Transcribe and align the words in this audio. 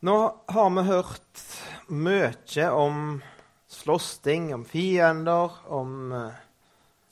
Nå 0.00 0.14
har 0.48 0.70
vi 0.72 0.82
hørt 0.88 1.40
mye 1.92 2.68
om 2.72 3.18
slåssing, 3.68 4.46
om 4.56 4.62
fiender, 4.64 5.58
om 5.68 5.90
uh, 6.08 6.38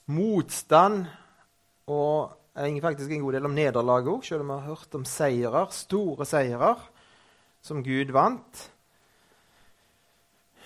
motstand. 0.08 1.02
Og 1.84 2.32
faktisk 2.56 3.12
en 3.12 3.26
god 3.26 3.36
del 3.36 3.50
om 3.50 3.58
nederlag 3.58 4.08
òg, 4.08 4.24
selv 4.24 4.46
om 4.46 4.54
vi 4.54 4.56
har 4.56 4.70
hørt 4.70 4.96
om 4.96 5.04
seirer, 5.04 5.68
store 5.68 6.24
seirer 6.24 6.80
som 7.60 7.84
Gud 7.84 8.14
vant. 8.16 8.64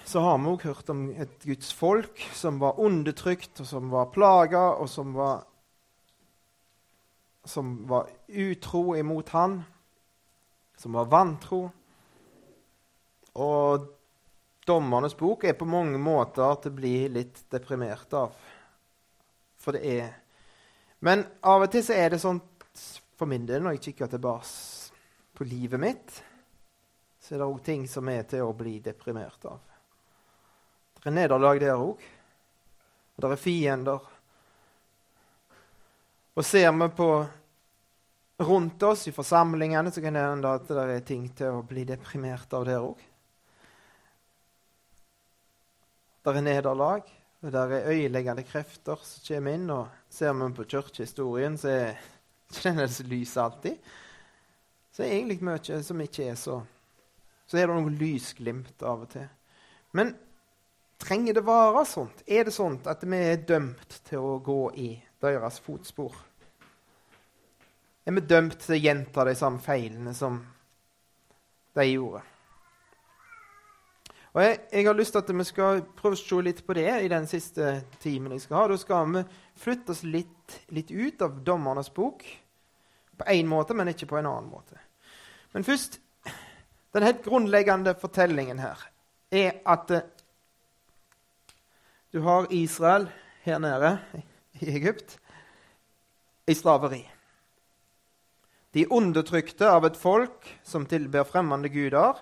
Så 0.06 0.22
har 0.22 0.38
vi 0.38 0.54
òg 0.54 0.70
hørt 0.70 0.94
om 0.94 1.04
et 1.10 1.42
Guds 1.42 1.74
folk 1.74 2.22
som 2.38 2.62
var 2.62 2.78
undertrykt, 2.78 3.56
og 3.58 3.66
som 3.66 3.90
var 3.90 4.14
plaga, 4.14 4.68
og 4.78 4.86
som 4.86 5.10
var, 5.18 5.42
som 7.42 7.80
var 7.90 8.14
utro 8.30 8.92
imot 8.94 9.34
Han, 9.34 9.64
som 10.78 10.94
var 11.02 11.10
vantro. 11.10 11.64
Og 13.40 13.88
Dommernes 14.66 15.16
bok 15.18 15.44
er 15.44 15.56
på 15.58 15.66
mange 15.66 15.98
måter 15.98 16.58
til 16.62 16.70
å 16.70 16.76
bli 16.76 16.96
litt 17.10 17.40
deprimert 17.50 18.12
av. 18.14 18.34
For 19.58 19.74
det 19.74 19.82
er 19.86 20.18
Men 21.02 21.24
av 21.42 21.64
og 21.64 21.70
til 21.72 21.82
så 21.82 21.96
er 21.98 22.12
det 22.12 22.20
sånn 22.22 22.38
for 23.18 23.26
min 23.26 23.42
del, 23.46 23.62
når 23.62 23.74
jeg 23.74 23.80
kikker 23.88 24.10
tilbake 24.12 24.52
på 25.34 25.46
livet 25.50 25.80
mitt, 25.82 26.14
så 27.18 27.34
er 27.34 27.42
det 27.42 27.48
òg 27.48 27.58
ting 27.66 27.88
som 27.90 28.06
er 28.10 28.22
til 28.30 28.46
å 28.46 28.54
bli 28.54 28.76
deprimert 28.82 29.46
av. 29.50 29.58
Det 31.02 31.10
er 31.10 31.16
nederlag 31.16 31.58
der 31.58 31.74
òg. 31.74 31.98
Og 33.12 33.24
det 33.24 33.30
er 33.34 33.42
fiender. 33.42 34.08
Og 36.38 36.46
ser 36.46 36.70
vi 36.70 36.88
på 36.96 37.08
rundt 38.46 38.82
oss 38.86 39.08
i 39.10 39.14
forsamlingene, 39.14 39.90
så 39.90 40.02
kan 40.02 40.14
det 40.14 40.22
hende 40.22 40.54
at 40.58 40.70
det 40.70 40.86
er 40.96 41.06
ting 41.06 41.26
til 41.34 41.58
å 41.58 41.66
bli 41.66 41.84
deprimert 41.88 42.54
av 42.54 42.66
der 42.70 42.82
òg. 42.82 43.02
Det 46.22 46.36
er 46.36 46.44
nederlag, 46.44 47.02
og 47.42 47.52
det 47.52 47.60
er 47.60 47.88
øyeleggende 47.90 48.44
krefter 48.46 49.00
som 49.02 49.24
kommer 49.26 49.56
inn. 49.56 49.70
og 49.70 49.88
Ser 50.10 50.32
vi 50.38 50.52
på 50.54 50.66
kirkehistorien, 50.70 51.58
så 51.58 51.68
er 51.68 51.96
ikke 52.52 52.88
så 52.88 53.06
lys 53.10 53.36
alltid. 53.36 53.76
Så 54.92 55.02
er 55.02 55.16
egentlig 55.16 55.42
mye 55.42 55.82
som 55.82 56.00
ikke 56.00 56.28
er 56.30 56.38
så 56.38 56.62
Så 57.46 57.58
er 57.58 57.66
det 57.66 57.74
noen 57.74 57.96
lysglimt 57.98 58.82
av 58.82 59.02
og 59.02 59.08
til. 59.12 59.26
Men 59.92 60.14
trenger 61.02 61.34
det 61.34 61.42
være 61.44 61.84
sånt? 61.84 62.22
Er 62.26 62.46
det 62.46 62.54
sånt 62.54 62.86
at 62.86 63.02
vi 63.04 63.18
er 63.18 63.42
dømt 63.44 63.98
til 64.06 64.24
å 64.24 64.38
gå 64.38 64.70
i 64.78 64.88
deres 65.20 65.58
fotspor? 65.60 66.14
Er 68.06 68.16
vi 68.16 68.24
dømt 68.24 68.56
til 68.62 68.78
å 68.78 68.80
gjenta 68.80 69.26
de 69.28 69.34
samme 69.36 69.60
feilene 69.60 70.14
som 70.14 70.38
de 71.74 71.84
gjorde? 71.90 72.22
Og 74.32 74.40
jeg, 74.40 74.60
jeg, 74.72 74.86
har 74.86 74.96
lyst 74.96 75.12
til 75.12 75.20
at 75.20 75.30
vi 75.36 75.44
skal 75.44 75.82
prøve 75.96 76.16
å 76.16 76.20
se 76.20 76.38
litt 76.40 76.62
på 76.64 76.76
det 76.76 76.88
i 77.04 77.10
den 77.12 77.26
siste 77.28 77.74
timen 78.00 78.32
jeg 78.32 78.46
skal 78.46 78.62
ha. 78.62 78.70
Da 78.70 78.78
skal 78.80 79.10
vi 79.12 79.24
flytte 79.60 79.92
oss 79.92 80.00
litt, 80.08 80.56
litt 80.72 80.92
ut 80.92 81.24
av 81.24 81.42
Dommernes 81.44 81.92
bok. 81.92 82.24
På 83.18 83.28
én 83.28 83.48
måte, 83.48 83.76
men 83.76 83.92
ikke 83.92 84.08
på 84.08 84.16
en 84.16 84.30
annen 84.30 84.48
måte. 84.48 84.80
Men 85.52 85.68
først 85.68 86.00
Den 86.92 87.06
helt 87.06 87.22
grunnleggende 87.24 87.94
fortellingen 87.96 88.58
her 88.60 88.76
er 89.32 89.62
at 89.64 89.88
uh, 89.96 90.02
du 92.12 92.18
har 92.20 92.50
Israel 92.52 93.06
her 93.46 93.56
nede 93.64 93.94
i 94.60 94.68
Egypt 94.74 95.14
i 96.44 96.52
slaveri. 96.52 97.00
De 98.76 98.84
er 98.84 98.92
undertrykte 98.92 99.70
av 99.72 99.86
et 99.88 99.96
folk 99.96 100.50
som 100.68 100.84
tilber 100.84 101.24
fremmede 101.24 101.72
guder 101.72 102.20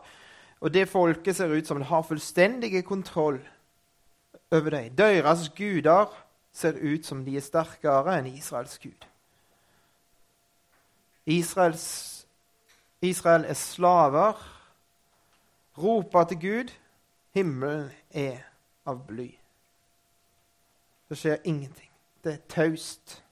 og 0.60 0.74
det 0.74 0.88
folket 0.88 1.36
ser 1.36 1.52
ut 1.52 1.66
som 1.66 1.78
det 1.80 1.86
har 1.86 2.02
fullstendig 2.02 2.84
kontroll 2.84 3.40
over 4.50 4.70
dem. 4.70 4.96
Deres 4.96 5.48
guder 5.56 6.06
ser 6.52 6.72
ut 6.72 7.06
som 7.06 7.24
de 7.24 7.36
er 7.36 7.44
sterkere 7.44 8.18
enn 8.18 8.28
Israels 8.28 8.78
gud. 8.78 9.06
Israels, 11.26 12.26
Israel 13.00 13.44
er 13.44 13.54
slaver, 13.54 14.40
roper 15.78 16.24
til 16.24 16.40
Gud. 16.40 16.72
Himmelen 17.34 17.90
er 18.10 18.42
av 18.86 19.04
bly. 19.06 19.28
Det 21.08 21.18
skjer 21.18 21.38
ingenting. 21.44 21.90
Det 22.24 22.32
er 22.32 22.42
taust. 22.48 23.22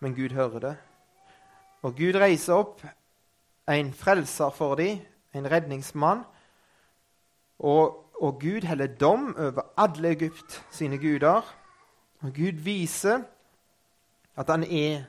Men 0.00 0.14
Gud 0.14 0.34
hører 0.34 0.58
det. 0.58 0.76
Og 1.82 1.94
Gud 1.96 2.18
reiser 2.18 2.54
opp 2.54 2.82
en 3.68 3.92
frelser 3.92 4.50
for 4.50 4.74
dem, 4.74 4.98
en 5.34 5.50
redningsmann. 5.50 6.24
Og, 7.58 8.14
og 8.20 8.40
Gud 8.40 8.66
heller 8.68 8.86
dom 8.86 9.36
over 9.38 9.62
alle 9.76 10.12
Egypt 10.12 10.64
sine 10.70 10.98
guder. 10.98 11.42
Og 12.20 12.34
Gud 12.34 12.60
viser 12.64 13.22
at 14.36 14.50
han 14.50 14.64
er 14.64 15.04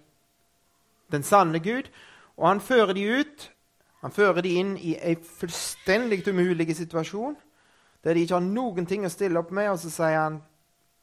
den 1.11 1.23
sanne 1.23 1.59
Gud, 1.59 1.89
og 2.38 2.47
han 2.47 2.61
fører 2.61 2.93
dem 2.93 3.19
ut. 3.19 3.51
Han 4.01 4.11
fører 4.11 4.41
dem 4.41 4.57
inn 4.57 4.73
i 4.77 4.95
en 5.01 5.23
fullstendig 5.23 6.27
umulig 6.27 6.75
situasjon, 6.75 7.35
der 8.03 8.13
de 8.13 8.22
ikke 8.22 8.37
har 8.37 8.45
noen 8.45 8.85
ting 8.85 9.05
å 9.05 9.09
stille 9.09 9.39
opp 9.39 9.51
med, 9.55 9.72
og 9.72 9.79
så 9.81 9.89
sier 9.89 10.19
han 10.19 10.41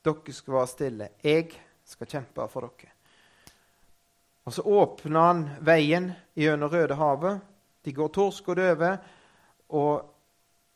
dere 0.04 0.34
skal 0.34 0.54
være 0.54 0.70
stille. 0.70 1.08
Jeg 1.24 1.48
skal 1.84 2.10
kjempe 2.10 2.46
for 2.50 2.68
dere. 2.68 2.92
Og 4.44 4.54
så 4.54 4.62
åpner 4.62 5.20
han 5.20 5.42
veien 5.62 6.10
gjennom 6.34 6.70
Rødehavet. 6.70 7.40
De 7.82 7.92
går 7.92 8.10
torsk 8.14 8.48
og 8.48 8.56
døve, 8.58 8.90
og 9.68 10.08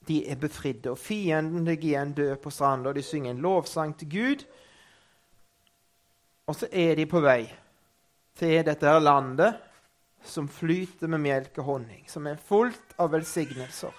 de 0.07 0.21
er 0.31 0.39
befridde. 0.39 0.91
Og 0.91 0.99
fienden 0.99 1.65
ligger 1.65 1.89
igjen 1.89 2.15
død 2.15 2.37
på 2.43 2.51
stranda, 2.51 2.91
og 2.91 2.95
de 2.95 3.03
synger 3.03 3.31
en 3.31 3.43
lovsang 3.43 3.95
til 3.99 4.11
Gud. 4.11 4.45
Og 6.47 6.55
så 6.55 6.69
er 6.73 6.95
de 6.95 7.07
på 7.11 7.21
vei 7.21 7.43
til 8.39 8.61
dette 8.67 8.87
her 8.87 9.03
landet 9.03 9.57
som 10.27 10.49
flyter 10.49 11.11
med 11.11 11.23
melk 11.23 11.59
og 11.59 11.65
honning, 11.65 12.05
som 12.11 12.27
er 12.27 12.39
fullt 12.39 12.95
av 12.99 13.13
velsignelser. 13.15 13.95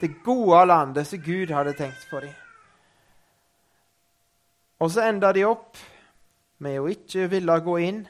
Det 0.00 0.18
gode 0.24 0.64
landet 0.68 1.08
som 1.08 1.22
Gud 1.24 1.52
hadde 1.52 1.72
tenkt 1.76 2.04
for 2.10 2.24
dem. 2.24 2.34
Og 4.80 4.90
så 4.92 5.06
ender 5.08 5.32
de 5.32 5.44
opp 5.48 5.78
med 6.60 6.80
å 6.80 6.88
ikke 6.92 7.30
ville 7.32 7.56
gå 7.64 7.78
inn 7.84 8.02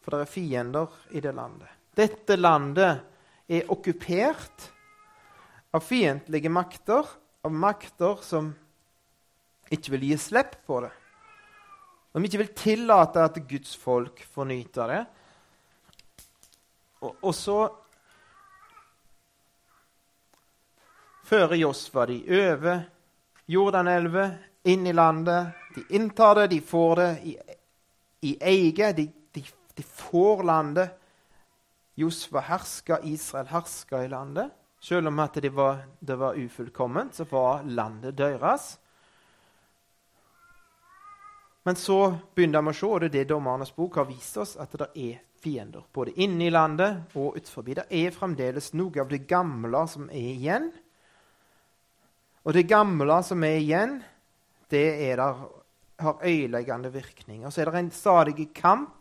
for 0.00 0.16
det 0.16 0.24
er 0.24 0.32
fiender 0.32 0.98
i 1.10 1.22
det 1.22 1.32
landet. 1.36 1.68
Dette 1.96 2.36
landet 2.38 3.02
er 3.50 3.70
okkupert 3.72 4.70
av 5.74 5.84
fiendtlige 5.84 6.50
makter, 6.52 7.06
av 7.42 7.52
makter 7.52 8.22
som 8.24 8.52
ikke 9.70 9.94
vil 9.94 10.08
gi 10.10 10.18
slipp 10.18 10.56
på 10.66 10.80
det. 10.84 10.92
De 12.10 12.24
ikke 12.26 12.40
vil 12.42 12.54
tillate 12.58 13.22
at 13.22 13.38
Guds 13.46 13.76
folk 13.78 14.22
får 14.32 14.48
nyte 14.50 14.86
det. 14.90 15.02
Og, 17.00 17.12
og 17.22 17.34
så 17.36 17.58
fører 21.30 21.60
Josfa 21.60 22.08
de 22.10 22.18
over 22.26 22.82
Jordanelva, 23.50 24.26
inn 24.62 24.86
i 24.86 24.92
landet. 24.92 25.54
De 25.74 25.84
inntar 25.96 26.34
det, 26.34 26.46
de 26.46 26.60
får 26.60 26.96
det 26.96 27.10
i, 27.24 27.36
i 28.26 28.34
eie. 28.42 28.90
De 28.92 29.06
de 29.80 29.86
får 29.86 30.42
landet. 30.42 30.90
Josfa 31.94 32.40
herska, 32.40 32.98
Israel 33.02 33.46
herska 33.46 34.04
i 34.04 34.08
landet. 34.08 34.50
Selv 34.80 35.08
om 35.08 35.28
det 35.34 35.48
var, 35.48 35.78
det 36.00 36.16
var 36.16 36.34
ufullkomment, 36.34 37.14
så 37.14 37.24
var 37.24 37.62
landet 37.62 38.16
deres. 38.16 38.78
Men 41.62 41.76
så 41.76 42.16
begynner 42.34 42.60
vi 42.60 42.72
å 42.72 42.76
se, 42.76 42.90
og 42.90 43.00
det 43.00 43.08
er 43.08 43.14
det 43.14 43.30
Dommernes 43.32 43.72
bok 43.76 43.96
har 44.00 44.08
vist 44.08 44.36
oss, 44.40 44.54
at 44.60 44.76
det 44.76 44.90
er 44.96 45.18
fiender. 45.40 45.88
Både 45.92 46.12
inne 46.20 46.50
i 46.50 46.52
landet 46.52 47.16
og 47.16 47.40
utenfor. 47.40 47.64
Det 47.64 47.88
er 47.88 48.12
fremdeles 48.12 48.72
noe 48.76 49.00
av 49.00 49.08
det 49.08 49.24
gamle 49.28 49.86
som 49.88 50.12
er 50.12 50.30
igjen. 50.34 50.70
Og 52.44 52.52
det 52.56 52.68
gamle 52.68 53.22
som 53.24 53.48
er 53.48 53.60
igjen, 53.64 54.00
det 54.68 54.86
er 55.08 55.20
der, 55.24 55.44
har 56.00 56.24
øyeleggende 56.24 56.92
virkning. 56.92 57.44
Og 57.44 57.52
så 57.52 57.60
er 57.60 57.70
det 57.70 57.80
en 57.80 57.92
stadig 57.92 58.50
kamp 58.56 58.99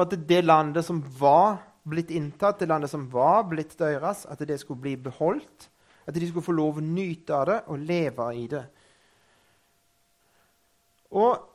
for 0.00 0.08
at 0.08 0.28
det 0.28 0.44
landet 0.44 0.84
som 0.86 1.02
var 1.20 1.58
blitt 1.84 2.10
inntatt, 2.14 2.58
det 2.60 2.70
landet 2.70 2.90
som 2.92 3.04
var 3.12 3.44
blitt 3.50 3.74
deres, 3.78 4.24
at 4.24 4.40
det 4.48 4.56
skulle 4.60 4.80
bli 4.80 4.94
beholdt. 4.96 5.68
At 6.06 6.16
de 6.16 6.28
skulle 6.28 6.44
få 6.44 6.56
lov 6.56 6.78
å 6.80 6.84
nyte 6.84 7.36
av 7.36 7.46
det 7.50 7.58
og 7.68 7.84
leve 7.84 8.28
i 8.40 8.46
det. 8.50 8.64
Og 11.12 11.46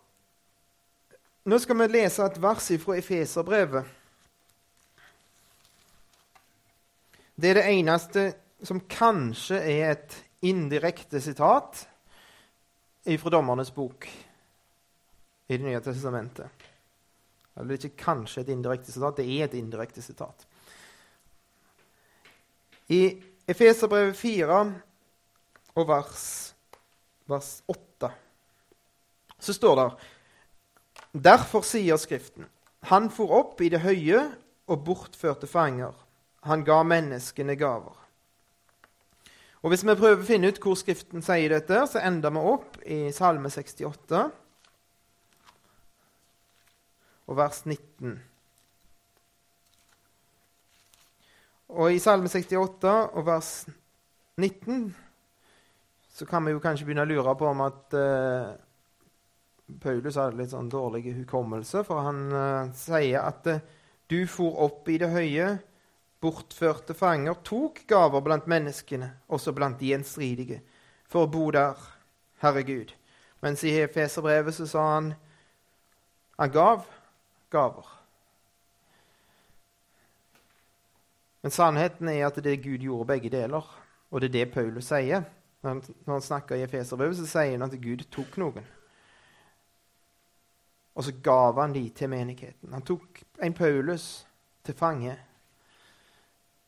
Nå 1.46 1.60
skal 1.62 1.78
vi 1.78 1.86
lese 1.94 2.26
et 2.26 2.40
vers 2.42 2.68
fra 2.82 2.96
Efeserbrevet. 2.98 3.86
Det 7.38 7.52
er 7.52 7.60
det 7.60 7.66
eneste 7.70 8.24
som 8.66 8.80
kanskje 8.90 9.60
er 9.62 9.92
et 9.92 10.16
indirekte 10.42 11.22
sitat 11.22 11.84
fra 13.06 13.36
Dommernes 13.38 13.70
bok 13.70 14.10
i 14.10 15.54
Det 15.54 15.62
nye 15.62 15.86
testamentet. 15.86 16.55
Eller 17.56 17.78
ikke 17.78 17.96
kanskje 18.04 18.44
et 18.44 18.52
indirekte 18.52 18.92
sitat, 18.92 19.18
det 19.18 19.28
er 19.28 19.48
et 19.48 19.56
indirekte 19.58 20.04
sitat. 20.04 20.48
I 22.92 23.18
Efeserbrevet 23.48 24.18
4 24.18 24.60
og 25.76 25.88
vers, 25.88 26.26
vers 27.30 27.52
8 27.68 28.12
så 29.40 29.54
står 29.54 29.76
det 29.80 29.88
Derfor 31.26 31.66
sier 31.66 31.98
Skriften 32.02 32.48
Han 32.90 33.10
for 33.14 33.34
opp 33.34 33.62
i 33.62 33.70
det 33.70 33.82
høye 33.86 34.22
og 34.70 34.82
bortførte 34.86 35.48
fanger. 35.48 35.94
Han 36.46 36.64
ga 36.66 36.82
menneskene 36.86 37.56
gaver. 37.58 37.94
Og 39.62 39.70
Hvis 39.70 39.86
vi 39.86 39.96
prøver 39.98 40.22
å 40.22 40.26
finne 40.26 40.50
ut 40.50 40.60
hvor 40.62 40.78
Skriften 40.78 41.26
sier 41.26 41.54
dette, 41.54 41.80
så 41.90 42.02
ender 42.06 42.34
vi 42.34 42.44
opp 42.54 42.78
i 42.86 43.00
Salme 43.14 43.50
68 43.50 44.26
og 47.28 47.38
vers 47.38 47.64
19. 47.66 48.16
Og 51.76 51.94
i 51.94 52.00
Salme 52.00 52.30
68 52.30 52.92
og 52.92 53.26
vers 53.26 53.52
19 54.38 54.96
så 56.16 56.26
kan 56.30 56.46
vi 56.46 56.54
jo 56.54 56.62
kanskje 56.64 56.86
begynne 56.88 57.04
å 57.04 57.10
lure 57.10 57.34
på 57.36 57.48
om 57.50 57.64
at 57.66 57.96
uh, 57.98 58.54
Paulus 59.82 60.16
hadde 60.16 60.40
litt 60.40 60.54
sånn 60.54 60.70
dårlig 60.72 61.10
hukommelse, 61.18 61.82
for 61.84 62.06
han 62.06 62.22
uh, 62.32 62.70
sier 62.78 63.26
at 63.26 63.50
uh, 63.52 63.64
du 64.08 64.22
for 64.30 64.62
opp 64.64 64.88
i 64.94 65.00
det 65.02 65.10
høye, 65.12 65.50
bortførte 66.24 66.96
fanger, 66.96 67.36
tok 67.44 67.82
gaver 67.90 68.24
blant 68.24 68.48
menneskene, 68.48 69.10
også 69.28 69.52
blant 69.58 69.82
de 69.82 69.92
gjenstridige, 69.92 70.62
for 71.10 71.26
å 71.26 71.32
bo 71.32 71.50
der, 71.54 71.76
Herregud. 72.44 72.92
Mens 73.44 73.64
i 73.66 73.72
Efeserbrevet 73.80 74.56
så 74.56 74.68
sa 74.70 74.82
han 74.94 75.14
han 76.36 76.52
gav 76.52 76.84
gaver. 77.56 77.90
Men 81.46 81.54
sannheten 81.54 82.10
er 82.10 82.24
at 82.28 82.38
det 82.42 82.64
Gud 82.64 82.82
gjorde 82.82 83.10
begge 83.14 83.30
deler. 83.30 83.66
Og 84.10 84.22
det 84.22 84.32
er 84.32 84.38
det 84.40 84.54
Paulus 84.54 84.88
sier. 84.90 85.26
Når 85.66 86.12
han 86.12 86.22
snakker 86.22 86.58
i 86.58 86.64
Efeserbrevet, 86.66 87.18
så 87.20 87.28
sier 87.30 87.54
han 87.54 87.66
at 87.66 87.76
Gud 87.82 88.02
tok 88.14 88.38
noen. 88.42 88.66
Og 90.96 91.04
så 91.04 91.14
gav 91.24 91.60
han 91.60 91.74
de 91.76 91.84
til 91.90 92.10
menigheten. 92.10 92.74
Han 92.74 92.86
tok 92.86 93.22
en 93.44 93.54
Paulus 93.54 94.26
til 94.66 94.78
fange 94.78 95.18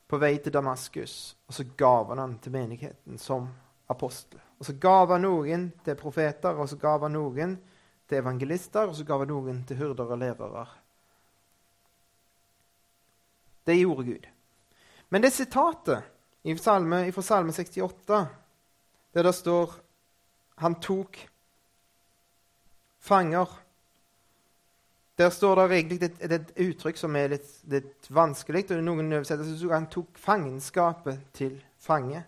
på 0.08 0.20
vei 0.22 0.36
til 0.38 0.54
Damaskus, 0.54 1.36
og 1.48 1.58
så 1.58 1.66
gav 1.78 2.12
han 2.12 2.22
han 2.22 2.38
til 2.40 2.54
menigheten 2.54 3.18
som 3.20 3.50
apostel. 3.90 4.40
Og 4.60 4.70
så 4.70 4.78
gav 4.82 5.12
han 5.12 5.26
noen 5.26 5.72
til 5.86 5.98
profeter, 6.00 6.54
og 6.54 6.70
så 6.70 6.78
gav 6.80 7.02
han 7.08 7.18
noen 7.18 7.58
til 8.08 8.22
evangelister, 8.22 8.88
og 8.88 8.96
så 8.96 9.08
gav 9.08 9.26
han 9.26 9.34
noen 9.34 9.64
til 9.68 9.82
hyrder 9.82 10.14
og 10.14 10.22
lærere. 10.22 10.68
Det 13.68 13.76
gjorde 13.76 14.08
Gud. 14.08 14.28
Men 15.10 15.24
det 15.24 15.34
sitatet 15.36 16.04
fra 16.48 16.64
salme, 16.64 17.00
salme 17.12 17.54
68, 17.54 18.28
der 19.14 19.24
det 19.24 19.36
står 19.36 19.74
'Han 20.58 20.76
tok 20.82 21.18
fanger' 23.00 23.68
Der 25.18 25.30
står 25.30 25.56
det 25.56 25.76
egentlig 25.76 26.04
et, 26.04 26.32
et 26.32 26.52
uttrykk 26.58 26.98
som 26.98 27.16
er 27.16 27.32
litt, 27.32 27.48
litt 27.66 28.10
vanskelig. 28.14 28.68
og 28.72 28.84
noen 28.86 29.14
oversettelser 29.18 29.74
Han 29.74 29.90
tok 29.90 30.18
fangenskapet 30.22 31.24
til 31.34 31.56
fange. 31.80 32.22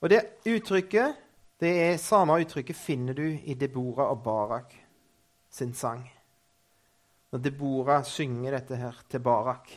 Og 0.00 0.10
det 0.10 0.24
uttrykket, 0.46 1.14
det 1.60 1.70
er 1.84 2.02
samme 2.02 2.40
uttrykket 2.42 2.76
finner 2.76 3.14
du 3.14 3.28
i 3.44 3.54
Debora 3.54 4.08
og 4.10 4.24
Barak 4.24 4.74
sin 5.50 5.74
sang. 5.74 6.02
Når 7.30 7.38
Debora 7.38 8.02
synger 8.02 8.58
dette 8.58 8.76
her 8.76 8.98
til 9.08 9.22
Barak 9.22 9.70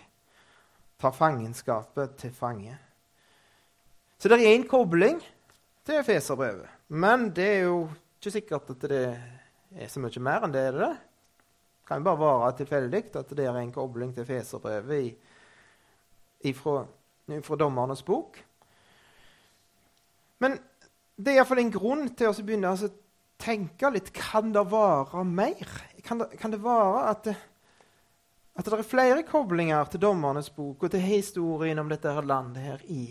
tar 1.06 1.13
fangenskapet 1.13 2.18
til 2.18 2.34
fange. 2.34 2.74
Så 4.18 4.31
det 4.31 4.40
er 4.42 4.56
en 4.56 4.68
kobling 4.68 5.19
til 5.86 6.04
Feserbrevet. 6.06 6.69
Men 6.90 7.30
det 7.36 7.46
er 7.46 7.62
jo 7.68 7.78
ikke 8.18 8.34
sikkert 8.34 8.72
at 8.74 8.88
det 8.90 9.04
er 9.75 9.92
så 9.92 10.02
mye 10.02 10.24
mer 10.24 10.48
enn 10.48 10.56
det. 10.56 10.63
er 10.72 10.80
det. 10.80 10.94
Kan 11.86 12.02
jo 12.02 12.10
bare 12.10 12.22
være 12.24 12.57
tilfeldig 12.63 13.04
at 13.22 13.34
det 13.38 13.46
er 13.46 13.57
en 13.60 13.74
kobling 13.74 14.16
til 14.16 14.25
Feserbrevet 14.25 15.16
fra 17.46 17.56
Dommernes 17.58 18.04
bok. 18.06 18.40
Men 20.42 20.58
det 21.18 21.31
er 21.31 21.40
iallfall 21.40 21.62
en 21.62 21.74
grunn 21.74 22.08
til 22.18 22.31
å 22.31 22.34
begynne 22.42 22.74
å 22.74 22.90
tenke 23.40 23.90
litt 23.94 24.12
Kan 24.13 24.54
det 24.56 24.66
være 24.72 25.24
mer? 25.28 25.69
Kan 26.06 26.19
det, 26.22 26.34
kan 26.40 26.51
det 26.54 26.63
være 26.63 27.10
at 27.12 27.24
det, 27.30 27.36
at 28.56 28.66
det 28.66 28.78
er 28.78 28.88
flere 28.88 29.24
koblinger 29.28 29.84
til 29.92 30.02
Dommernes 30.02 30.50
bok 30.50 30.84
og 30.84 30.92
til 30.92 31.04
historien 31.04 31.80
om 31.80 31.90
dette 31.92 32.12
her 32.12 32.24
landet 32.24 32.63
her 32.63 32.86
i, 32.88 33.04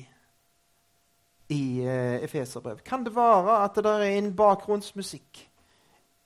i 1.52 1.64
uh, 1.84 2.24
Efeserbrevet. 2.24 2.84
Kan 2.84 3.04
det 3.04 3.12
være 3.16 3.58
at 3.64 3.76
det 3.76 3.92
er 3.92 4.16
en 4.16 4.32
bakgrunnsmusikk 4.36 5.44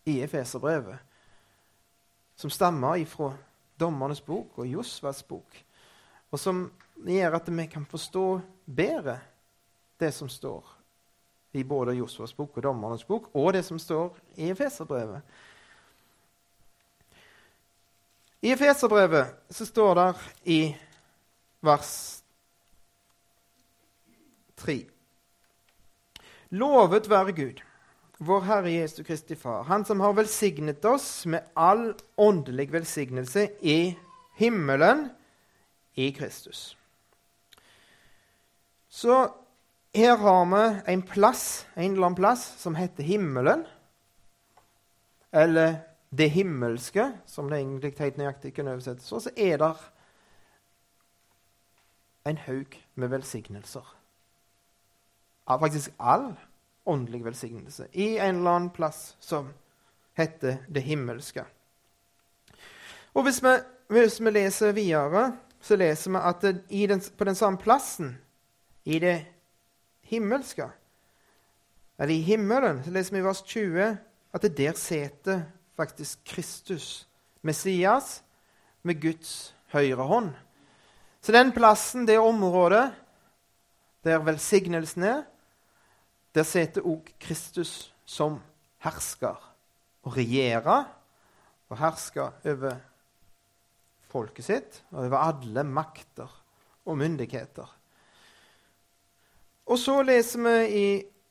i 0.07 0.21
Efeserbrevet 0.23 0.99
som 2.39 2.51
stammer 2.51 3.03
ifra 3.03 3.33
Dommernes 3.81 4.21
bok 4.23 4.61
og 4.63 4.67
Josvas 4.67 5.25
bok, 5.27 5.57
og 6.31 6.39
som 6.39 6.69
gjør 7.07 7.35
at 7.41 7.51
vi 7.51 7.67
kan 7.67 7.87
forstå 7.87 8.41
bedre 8.67 9.19
det 9.99 10.13
som 10.15 10.29
står 10.31 10.79
i 11.59 11.65
både 11.65 11.97
Josvas 11.99 12.35
bok 12.35 12.57
og 12.57 12.63
Dommernes 12.63 13.05
bok, 13.05 13.31
og 13.35 13.53
det 13.53 13.65
som 13.65 13.79
står 13.79 14.17
i 14.37 14.51
Efeserbrevet. 14.51 15.23
I 18.41 18.53
Efeserbrevet 18.53 19.27
så 19.51 19.67
står 19.67 19.95
det 19.95 20.13
i 20.45 20.77
vers 21.61 22.23
3 24.63 24.77
Lovet 26.55 27.09
være 27.11 27.35
Gud, 27.35 27.59
vår 28.19 28.47
Herre 28.47 28.71
Jesu 28.73 29.03
Kristi 29.05 29.35
Far, 29.37 29.67
Han 29.67 29.85
som 29.85 30.01
har 30.01 30.15
velsignet 30.17 30.85
oss 30.85 31.27
med 31.27 31.51
all 31.55 31.93
åndelig 32.17 32.71
velsignelse 32.73 33.49
i 33.61 33.99
himmelen 34.39 35.09
i 35.95 36.13
Kristus. 36.13 36.77
Så 38.89 39.29
her 39.95 40.17
har 40.17 40.47
vi 40.47 40.63
en 40.93 41.03
plass, 41.03 41.67
en 41.75 41.93
eller 41.93 42.07
annen 42.07 42.23
plass 42.23 42.47
som 42.63 42.79
heter 42.79 43.03
himmelen. 43.03 43.67
Eller 45.33 45.88
det 46.11 46.29
himmelske, 46.29 47.13
som 47.27 47.51
det 47.51 47.59
egentlig 47.59 47.95
helt 47.99 48.17
nøyaktig 48.17 48.55
kan 48.57 48.69
oversettes, 48.69 49.13
og 49.13 49.23
så 49.23 49.33
er 49.37 49.59
det 49.61 49.75
en 52.29 52.41
haug 52.47 52.77
med 52.95 53.09
velsignelser. 53.09 53.95
Faktisk 55.49 55.93
all 55.99 56.33
åndelig 56.89 57.25
velsignelse 57.25 57.89
i 57.93 58.17
en 58.19 58.41
eller 58.41 58.51
annen 58.51 58.71
plass 58.71 59.17
som 59.21 59.53
heter 60.17 60.57
det 60.69 60.83
himmelske. 60.83 61.45
Og 63.15 63.23
hvis 63.23 63.43
vi, 63.45 63.55
hvis 63.89 64.21
vi 64.21 64.31
leser 64.31 64.73
videre, 64.73 65.33
så 65.61 65.77
leser 65.77 66.11
vi 66.11 66.23
at 66.23 66.43
den, 66.43 67.03
på 67.19 67.25
den 67.25 67.35
samme 67.35 67.59
plassen, 67.59 68.19
i 68.85 68.99
det 68.99 69.27
himmelske, 70.01 70.71
eller 71.99 72.15
i 72.15 72.21
himmelen, 72.21 72.85
så 72.85 72.91
leser 72.91 73.13
vi 73.13 73.21
i 73.21 73.25
vers 73.25 73.43
20 73.43 73.89
at 74.33 74.43
det 74.43 74.57
der 74.57 74.73
sitter 74.73 75.43
faktisk 75.79 76.25
Kristus, 76.27 77.07
Messias, 77.47 78.23
med 78.83 78.99
Guds 79.03 79.55
høyre 79.73 80.07
hånd. 80.09 80.33
Så 81.23 81.35
den 81.35 81.53
plassen, 81.55 82.07
det 82.07 82.19
området 82.19 82.89
der 84.07 84.23
velsignelsen 84.23 85.05
er, 85.07 85.23
der 86.35 86.47
sitter 86.47 86.87
òg 86.87 87.11
Kristus 87.21 87.93
som 88.07 88.39
hersker 88.83 89.39
og 90.07 90.17
regjerer 90.17 90.87
og 91.69 91.81
hersker 91.81 92.39
over 92.49 92.79
folket 94.09 94.47
sitt 94.47 94.81
og 94.93 95.05
over 95.05 95.19
alle 95.21 95.65
makter 95.67 96.31
og 96.89 96.99
myndigheter. 96.99 97.67
Og 99.69 99.79
så 99.79 99.99
leser 100.03 100.41
vi 100.47 100.81
i 100.81 100.89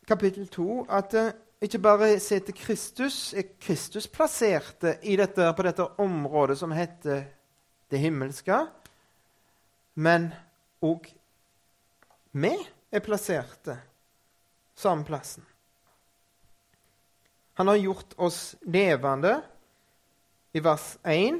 kapittel 0.07 0.47
2 0.53 0.85
at 0.93 1.15
ikke 1.61 1.79
bare 1.81 2.19
se 2.21 2.37
til 2.39 2.53
Kristus, 2.53 3.33
er 3.33 3.47
Kristus 3.59 4.07
plasserte 4.07 4.97
dette, 5.01 5.53
på 5.53 5.65
dette 5.65 5.87
området 5.97 6.57
som 6.59 6.71
heter 6.71 7.23
det 7.89 7.99
himmelske, 7.99 8.59
men 9.95 10.29
òg 10.85 11.07
vi 12.37 12.53
er 12.91 13.01
plasserte 13.01 13.79
samme 14.77 15.05
plassen. 15.07 15.45
Han 17.57 17.71
har 17.71 17.79
gjort 17.81 18.13
oss 18.21 18.55
levende 18.61 19.39
i 20.53 20.61
vers 20.61 20.91
1, 21.09 21.39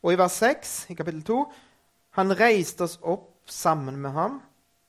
og 0.00 0.12
i 0.12 0.20
vers 0.20 0.36
6 0.38 0.76
i 0.94 0.94
kapittel 0.94 1.24
2 1.26 1.40
Han 2.18 2.34
reiste 2.34 2.86
oss 2.86 2.96
opp 3.02 3.50
sammen 3.50 3.98
med 4.00 4.14
ham 4.14 4.38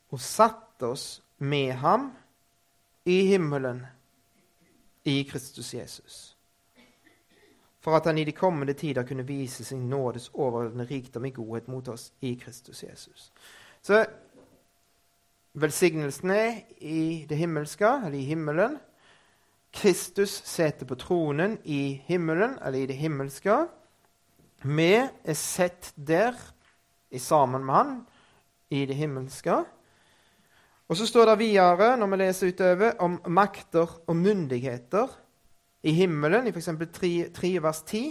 og 0.09 0.21
satte 0.21 0.87
oss 0.93 1.21
med 1.37 1.73
ham 1.81 2.07
i 3.05 3.19
himmelen 3.29 3.83
i 5.03 5.23
Kristus 5.23 5.73
Jesus. 5.73 6.37
For 7.81 7.97
at 7.97 8.05
han 8.05 8.17
i 8.17 8.23
de 8.23 8.31
kommende 8.31 8.73
tider 8.73 9.03
kunne 9.03 9.25
vise 9.27 9.65
sin 9.65 9.89
nådes 9.89 10.29
overveldende 10.33 10.85
rikdom 10.85 11.25
i 11.25 11.29
godhet 11.29 11.67
mot 11.67 11.87
oss 11.87 12.13
i 12.21 12.35
Kristus 12.35 12.83
Jesus. 12.83 13.31
Så 13.81 14.05
velsignelsene 15.53 16.63
i 16.77 17.25
det 17.29 17.37
himmelske, 17.37 17.87
eller 18.05 18.19
i 18.19 18.23
himmelen. 18.23 18.77
Kristus 19.73 20.41
sitter 20.45 20.85
på 20.85 20.95
tronen 20.95 21.57
i 21.63 22.01
himmelen, 22.05 22.57
eller 22.65 22.79
i 22.79 22.85
det 22.85 22.95
himmelske. 22.95 23.65
Vi 24.63 24.93
er 24.93 25.33
sett 25.33 25.93
der 25.95 26.37
i 27.11 27.19
sammen 27.19 27.65
med 27.65 27.75
han 27.75 27.95
i 28.69 28.85
det 28.85 28.95
himmelske. 28.95 29.63
Og 30.91 30.97
så 30.99 31.05
står 31.07 31.29
det 31.29 31.37
videre, 31.39 31.93
når 31.95 32.09
vi 32.11 32.17
leser 32.19 32.49
utover, 32.51 32.97
om 32.99 33.13
makter 33.31 33.93
og 34.11 34.15
myndigheter 34.19 35.13
i 35.87 35.93
himmelen, 35.95 36.49
i 36.49 36.51
f.eks. 36.51 36.67
3, 36.91 37.11
3 37.31 37.51
vers 37.63 37.79
10. 37.87 38.09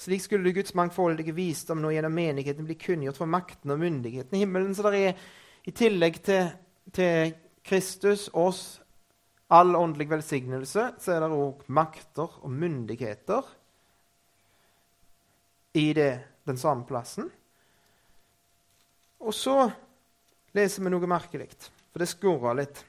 Slik 0.00 0.24
skulle 0.24 0.50
Guds 0.56 0.74
mangfoldige 0.74 1.36
visdom 1.36 1.78
nå 1.78 1.92
gjennom 1.94 2.16
menigheten 2.18 2.66
bli 2.66 2.74
kunngjort 2.82 3.20
for 3.20 3.30
makten 3.30 3.70
og 3.70 3.78
myndigheten 3.78 4.34
i 4.34 4.42
himmelen. 4.42 4.74
Så 4.74 4.90
det 4.90 5.04
er 5.06 5.22
i 5.70 5.76
tillegg 5.76 6.18
til, 6.26 6.50
til 6.90 7.34
Kristus, 7.62 8.26
oss, 8.34 8.80
all 9.54 9.76
åndelig 9.78 10.10
velsignelse, 10.10 10.90
så 10.98 11.14
er 11.14 11.22
det 11.22 11.30
òg 11.34 11.62
makter 11.74 12.38
og 12.42 12.50
myndigheter 12.50 13.54
i 15.78 15.92
det, 15.94 16.12
den 16.46 16.58
samme 16.58 16.86
plassen. 16.90 17.30
Og 19.22 19.36
så 19.36 19.60
leser 20.58 20.82
vi 20.82 20.90
noe 20.90 21.10
merkelig, 21.10 21.52
for 21.90 22.02
det 22.02 22.10
skurrer 22.10 22.58
litt. 22.62 22.84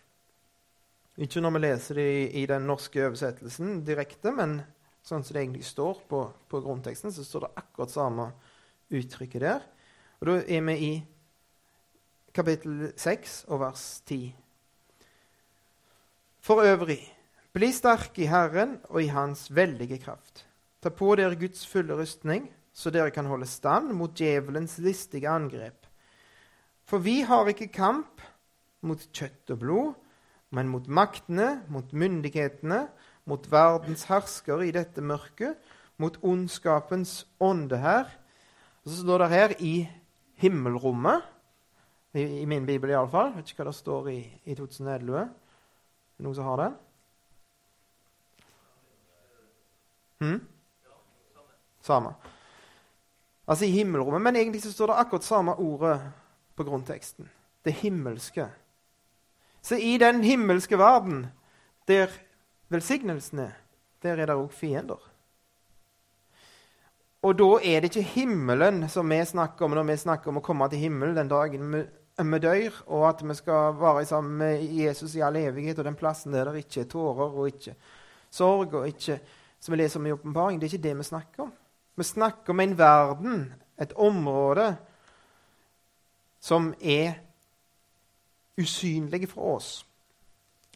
Ikke 1.22 1.42
når 1.44 1.56
vi 1.56 1.62
leser 1.66 2.00
det 2.00 2.08
i, 2.08 2.22
i 2.42 2.46
den 2.50 2.68
norske 2.70 3.04
oversettelsen 3.04 3.82
direkte, 3.86 4.32
men 4.34 4.62
sånn 5.06 5.26
som 5.26 5.36
det 5.36 5.44
egentlig 5.44 5.68
står 5.68 6.04
på, 6.10 6.24
på 6.50 6.62
grunnteksten, 6.64 7.14
så 7.14 7.26
står 7.26 7.48
det 7.48 7.56
akkurat 7.64 7.94
samme 7.94 8.28
uttrykket 8.92 9.44
der. 9.44 9.66
Og 10.22 10.30
da 10.30 10.38
er 10.46 10.64
vi 10.68 10.78
i 10.86 10.92
kapittel 12.36 12.92
6 13.00 13.42
og 13.52 13.64
vers 13.66 13.86
10. 14.08 14.32
For 16.42 16.64
øvrig, 16.66 17.02
bli 17.54 17.70
sterke 17.76 18.24
i 18.24 18.30
Herren 18.32 18.80
og 18.90 19.02
i 19.04 19.12
Hans 19.12 19.50
veldige 19.54 20.00
kraft. 20.02 20.46
Ta 20.82 20.90
på 20.90 21.14
dere 21.20 21.38
Guds 21.38 21.66
fulle 21.70 21.98
rustning, 22.00 22.48
så 22.74 22.90
dere 22.90 23.12
kan 23.14 23.28
holde 23.30 23.50
stand 23.50 23.92
mot 23.94 24.14
djevelens 24.18 24.78
listige 24.82 25.30
angrep. 25.30 25.86
For 26.88 27.04
vi 27.04 27.22
har 27.28 27.50
ikke 27.52 27.70
kamp 27.74 28.24
mot 28.86 29.02
kjøtt 29.14 29.54
og 29.54 29.62
blod, 29.62 29.92
men 30.52 30.70
mot 30.72 30.88
maktene, 30.92 31.62
mot 31.72 31.94
myndighetene, 31.94 32.86
mot 33.30 33.46
verdens 33.52 34.08
herskere 34.10 34.68
i 34.68 34.74
dette 34.76 35.04
mørket, 35.06 35.60
mot 36.02 36.18
ondskapens 36.26 37.22
ånde 37.40 37.78
her. 37.80 38.10
Så 38.84 39.04
står 39.04 39.24
det 39.24 39.30
her 39.32 39.54
i 39.60 39.76
himmelrommet, 40.42 41.22
i, 42.18 42.24
i 42.42 42.46
min 42.50 42.66
bibel 42.66 42.92
iallfall. 42.92 43.32
Vet 43.38 43.52
ikke 43.52 43.64
hva 43.64 43.70
det 43.70 43.78
står 43.78 44.10
i, 44.12 44.20
i 44.50 44.56
2011. 44.58 45.28
Noen 46.22 46.38
som 46.38 46.50
har 46.50 46.64
den? 46.66 46.80
Hmm? 50.22 50.42
Samme. 51.82 52.14
Altså 53.48 53.66
i 53.66 53.74
himmelrommet. 53.78 54.22
Men 54.22 54.36
egentlig 54.36 54.62
så 54.66 54.74
står 54.74 54.92
det 54.92 55.00
akkurat 55.02 55.26
samme 55.26 55.56
ordet 55.56 55.96
på 56.56 56.66
grunnteksten. 56.68 57.30
Det 57.66 57.74
himmelske. 57.74 58.50
Så 59.62 59.78
i 59.78 59.98
den 60.02 60.24
himmelske 60.24 60.78
verden, 60.78 61.28
der 61.88 62.10
velsignelsen 62.70 63.40
er, 63.40 63.56
der 64.04 64.18
er 64.18 64.26
det 64.26 64.36
òg 64.36 64.50
fiender. 64.54 65.02
Og 67.22 67.38
da 67.38 67.50
er 67.62 67.82
det 67.82 67.92
ikke 67.92 68.14
himmelen 68.16 68.88
som 68.90 69.10
vi 69.10 69.20
snakker 69.26 69.66
om 69.66 69.76
når 69.78 69.86
vi 69.92 69.98
snakker 70.02 70.32
om 70.32 70.40
å 70.40 70.46
komme 70.46 70.66
til 70.72 70.82
himmelen 70.82 71.20
den 71.20 71.30
dagen 71.30 71.76
vi, 71.76 72.40
dør, 72.42 72.80
og 72.88 73.06
at 73.12 73.22
vi 73.22 73.36
skal 73.38 73.76
være 73.78 74.06
sammen 74.10 74.40
med 74.42 74.64
Jesus 74.74 75.14
i 75.16 75.22
all 75.22 75.38
evighet, 75.38 75.78
og 75.78 75.86
den 75.86 75.98
plassen 75.98 76.34
der 76.34 76.50
det 76.50 76.66
ikke 76.66 76.82
er 76.82 76.90
tårer 76.90 77.38
og 77.38 77.48
ikke 77.52 77.76
sorg, 78.34 78.74
og 78.74 78.88
ikke 78.90 79.20
som 79.62 79.74
vi 79.76 79.82
leser 79.84 80.00
om 80.02 80.08
i 80.10 80.14
åpenbaring. 80.16 80.58
Det 80.60 80.68
er 80.68 80.74
ikke 80.74 80.88
det 80.88 80.98
vi 80.98 81.10
snakker 81.12 81.44
om. 81.46 81.52
Vi 81.98 82.04
snakker 82.04 82.54
om 82.54 82.60
en 82.64 82.78
verden, 82.78 83.42
et 83.78 83.94
område, 83.94 84.76
som 86.42 86.74
er 86.82 87.20
usynlig 88.62 89.30
for 89.30 89.56
oss. 89.58 89.72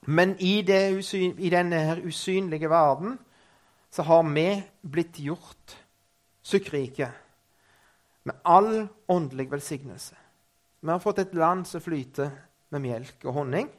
Men 0.05 0.35
i, 0.39 0.61
usyn, 0.93 1.33
i 1.39 1.49
denne 1.49 1.79
her 1.87 2.01
usynlige 2.05 2.69
verden 2.69 3.17
så 3.89 4.03
har 4.03 4.23
vi 4.27 4.49
blitt 4.81 5.19
gjort 5.19 5.77
sukkrike 6.45 7.09
med 8.23 8.35
all 8.43 8.87
åndelig 9.07 9.51
velsignelse. 9.51 10.15
Vi 10.79 10.91
har 10.91 10.99
fått 10.99 11.19
et 11.19 11.33
land 11.33 11.65
som 11.67 11.81
flyter 11.81 12.29
med 12.69 12.81
melk 12.81 13.25
og 13.25 13.33
honning. 13.33 13.69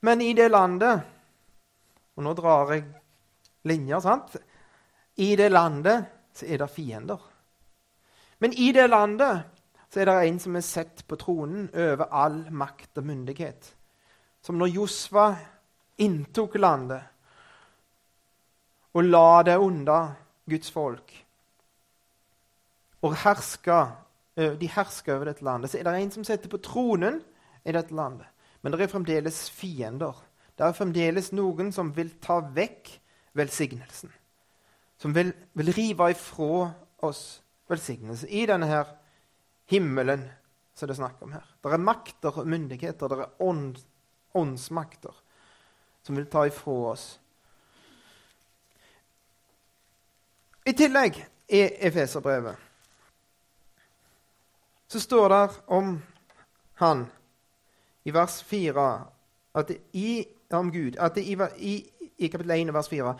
Men 0.00 0.20
i 0.20 0.32
det 0.32 0.50
landet 0.50 1.14
Og 2.18 2.24
nå 2.26 2.32
drar 2.34 2.72
jeg 2.72 2.82
linjer, 3.70 4.00
sant? 4.02 4.32
I 5.22 5.36
det 5.38 5.52
landet 5.52 6.08
så 6.34 6.48
er 6.50 6.58
det 6.58 6.66
fiender. 6.74 7.20
Men 8.42 8.56
i 8.58 8.72
det 8.74 8.88
landet 8.90 9.57
så 9.88 10.00
er 10.00 10.08
det 10.08 10.16
en 10.28 10.40
som 10.40 10.56
er 10.56 10.64
sett 10.66 11.04
på 11.08 11.16
tronen 11.20 11.68
over 11.72 12.10
all 12.12 12.42
makt 12.52 13.00
og 13.00 13.06
myndighet. 13.08 13.70
Som 14.44 14.58
når 14.60 14.74
Josva 14.74 15.28
inntok 16.04 16.58
landet 16.60 17.02
og 18.94 19.04
la 19.04 19.42
det 19.46 19.56
under 19.56 20.12
Guds 20.48 20.70
folk 20.72 21.14
og 23.02 23.14
herska, 23.14 23.78
de 24.36 24.70
herska 24.74 25.14
over 25.14 25.30
dette 25.30 25.44
landet, 25.46 25.70
så 25.70 25.78
er 25.78 25.86
det 25.86 25.94
en 25.98 26.10
som 26.10 26.24
sitter 26.26 26.50
på 26.50 26.58
tronen 26.62 27.20
i 27.64 27.74
dette 27.74 27.94
landet. 27.94 28.26
Men 28.62 28.74
det 28.74 28.80
er 28.82 28.90
fremdeles 28.90 29.44
fiender. 29.54 30.16
Det 30.58 30.66
er 30.66 30.74
fremdeles 30.74 31.30
noen 31.32 31.70
som 31.74 31.92
vil 31.94 32.10
ta 32.22 32.40
vekk 32.54 32.90
velsignelsen. 33.38 34.10
Som 34.98 35.14
vil, 35.14 35.30
vil 35.54 35.70
rive 35.76 36.10
ifra 36.10 36.72
oss 37.06 37.22
velsignelse 37.70 38.26
i 38.34 38.46
denne 38.50 38.66
her 38.66 38.90
himmelen 39.68 40.24
som 40.74 40.88
det 40.88 40.94
er 40.94 41.00
snakk 41.02 41.22
om 41.24 41.32
her. 41.34 41.46
Det 41.62 41.72
er 41.74 41.82
makter 41.82 42.36
og 42.38 42.46
myndigheter, 42.48 43.10
det 43.10 43.24
er 43.24 43.42
ånd, 43.42 43.78
åndsmakter 44.38 45.16
som 46.06 46.16
vil 46.16 46.28
ta 46.30 46.46
ifra 46.46 46.76
oss. 46.92 47.06
I 50.68 50.72
tillegg 50.76 51.18
i 51.48 51.60
Efeserbrevet 51.88 52.56
så 54.88 55.00
står 55.00 55.28
det 55.32 55.42
om 55.76 55.98
han 56.80 57.06
i 58.08 58.12
vers 58.12 58.38
4 58.44 58.86
at 59.60 59.72
i, 59.92 60.24
om 60.56 60.70
Gud 60.72 60.96
at 61.00 61.16
i, 61.20 61.34
i, 61.56 61.74
i 62.16 62.28
kapittel 62.28 62.54
1 62.56 62.72
vers 62.76 62.88
4 62.88 63.14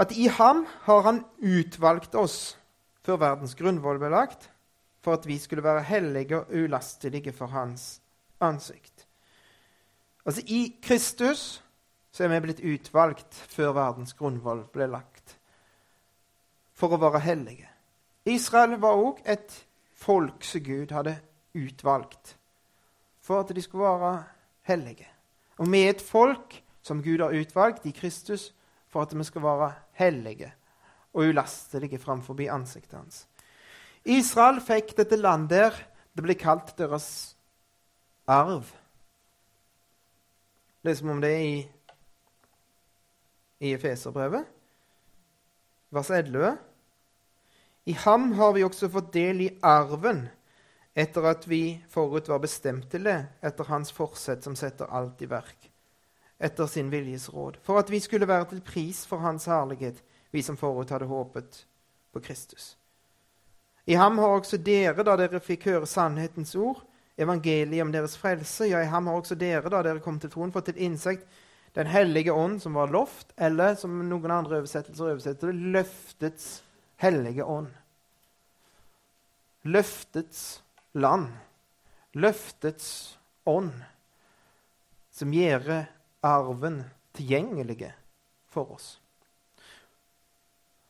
at 0.00 0.12
i 0.16 0.28
ham 0.32 0.64
har 0.86 1.02
han 1.08 1.24
utvalgt 1.40 2.14
oss 2.16 2.38
før 3.04 3.20
verdens 3.20 3.56
grunnvoll 3.58 4.00
ble 4.00 4.12
lagt 4.12 4.48
for 5.00 5.16
at 5.16 5.26
vi 5.26 5.38
skulle 5.38 5.64
være 5.64 5.82
hellige 5.82 6.38
og 6.38 6.52
ulastelige 6.52 7.32
for 7.32 7.46
Hans 7.46 8.02
ansikt. 8.40 9.06
Altså 10.26 10.42
I 10.46 10.76
Kristus 10.82 11.64
så 12.12 12.24
er 12.24 12.28
vi 12.28 12.40
blitt 12.40 12.60
utvalgt 12.60 13.34
før 13.34 13.72
verdens 13.72 14.12
grunnvoll 14.18 14.64
ble 14.72 14.88
lagt, 14.90 15.36
for 16.74 16.92
å 16.92 17.00
være 17.00 17.22
hellige. 17.24 17.68
Israel 18.28 18.76
var 18.82 18.98
òg 18.98 19.22
et 19.24 19.54
folk 19.96 20.44
som 20.44 20.64
Gud 20.64 20.92
hadde 20.92 21.16
utvalgt 21.54 22.36
for 23.20 23.40
at 23.40 23.52
de 23.54 23.62
skulle 23.62 23.84
være 23.84 24.24
hellige. 24.68 25.08
Og 25.58 25.70
vi 25.72 25.82
er 25.84 25.94
et 25.94 26.02
folk 26.02 26.56
som 26.82 27.02
Gud 27.02 27.20
har 27.20 27.36
utvalgt 27.36 27.86
i 27.86 27.94
Kristus 27.94 28.50
for 28.88 29.02
at 29.02 29.14
vi 29.14 29.24
skal 29.24 29.42
være 29.42 29.72
hellige 29.92 30.52
og 31.12 31.28
ulastelige 31.28 31.98
framfor 31.98 32.38
ansiktet 32.50 32.98
hans. 32.98 33.26
Israel 34.04 34.60
fikk 34.64 34.94
dette 34.96 35.18
landet 35.20 35.50
der 35.50 35.86
det 36.16 36.24
ble 36.24 36.34
kalt 36.38 36.72
deres 36.78 37.36
arv. 38.28 38.66
Leser 40.84 41.04
vi 41.04 41.12
om 41.12 41.20
det 41.22 41.34
i, 41.44 41.54
i 43.60 43.72
Efeserbrevet, 43.76 44.48
vers 45.92 46.10
11. 46.10 46.56
I 47.84 47.96
ham 48.04 48.32
har 48.38 48.52
vi 48.56 48.64
også 48.64 48.90
fått 48.92 49.12
del 49.14 49.44
i 49.46 49.50
arven, 49.66 50.26
etter 50.96 51.28
at 51.30 51.46
vi 51.48 51.78
forut 51.92 52.28
var 52.28 52.42
bestemt 52.42 52.90
til 52.92 53.06
det, 53.06 53.18
etter 53.44 53.68
hans 53.70 53.92
forsett 53.94 54.44
som 54.44 54.56
setter 54.58 54.90
alt 54.90 55.20
i 55.22 55.28
verk, 55.30 55.70
etter 56.40 56.68
sin 56.70 56.90
viljes 56.92 57.28
råd, 57.32 57.60
for 57.62 57.80
at 57.80 57.92
vi 57.92 58.00
skulle 58.02 58.28
være 58.28 58.50
til 58.54 58.64
pris 58.64 59.04
for 59.06 59.22
hans 59.22 59.48
herlighet, 59.50 60.00
vi 60.32 60.42
som 60.42 60.58
forut 60.58 60.90
hadde 60.90 61.10
håpet 61.10 61.64
på 62.12 62.22
Kristus. 62.24 62.74
I 63.90 63.94
ham 63.98 64.18
har 64.22 64.36
også 64.36 64.60
dere, 64.62 65.02
da 65.02 65.16
dere 65.18 65.40
fikk 65.42 65.66
høre 65.66 65.88
sannhetens 65.88 66.52
ord, 66.54 66.84
evangeliet 67.18 67.82
om 67.82 67.90
deres 67.90 68.14
frelse, 68.20 68.68
ja, 68.70 68.84
i 68.84 68.90
ham 68.90 69.08
har 69.10 69.18
også 69.18 69.34
dere, 69.38 69.66
da 69.72 69.82
dere 69.82 70.02
kom 70.04 70.20
til 70.22 70.30
troen, 70.30 70.52
fått 70.54 70.70
til 70.70 70.84
innsikt 70.86 71.26
Den 71.74 71.86
hellige 71.86 72.32
ånd, 72.34 72.56
som 72.62 72.74
var 72.74 72.90
loft, 72.90 73.28
eller 73.38 73.76
som 73.78 73.92
noen 74.08 74.32
andre 74.34 74.58
oversettelser 74.58 75.12
oversetter 75.12 75.52
det, 75.52 75.68
løftets 75.76 76.46
hellige 76.98 77.44
ånd. 77.46 77.68
Løftets 79.62 80.62
land. 80.92 81.28
løftets 82.12 83.18
ånd, 83.46 83.70
som 85.14 85.30
gjør 85.30 85.84
arven 86.26 86.80
tilgjengelig 87.14 87.92
for 88.50 88.74
oss. 88.74 88.88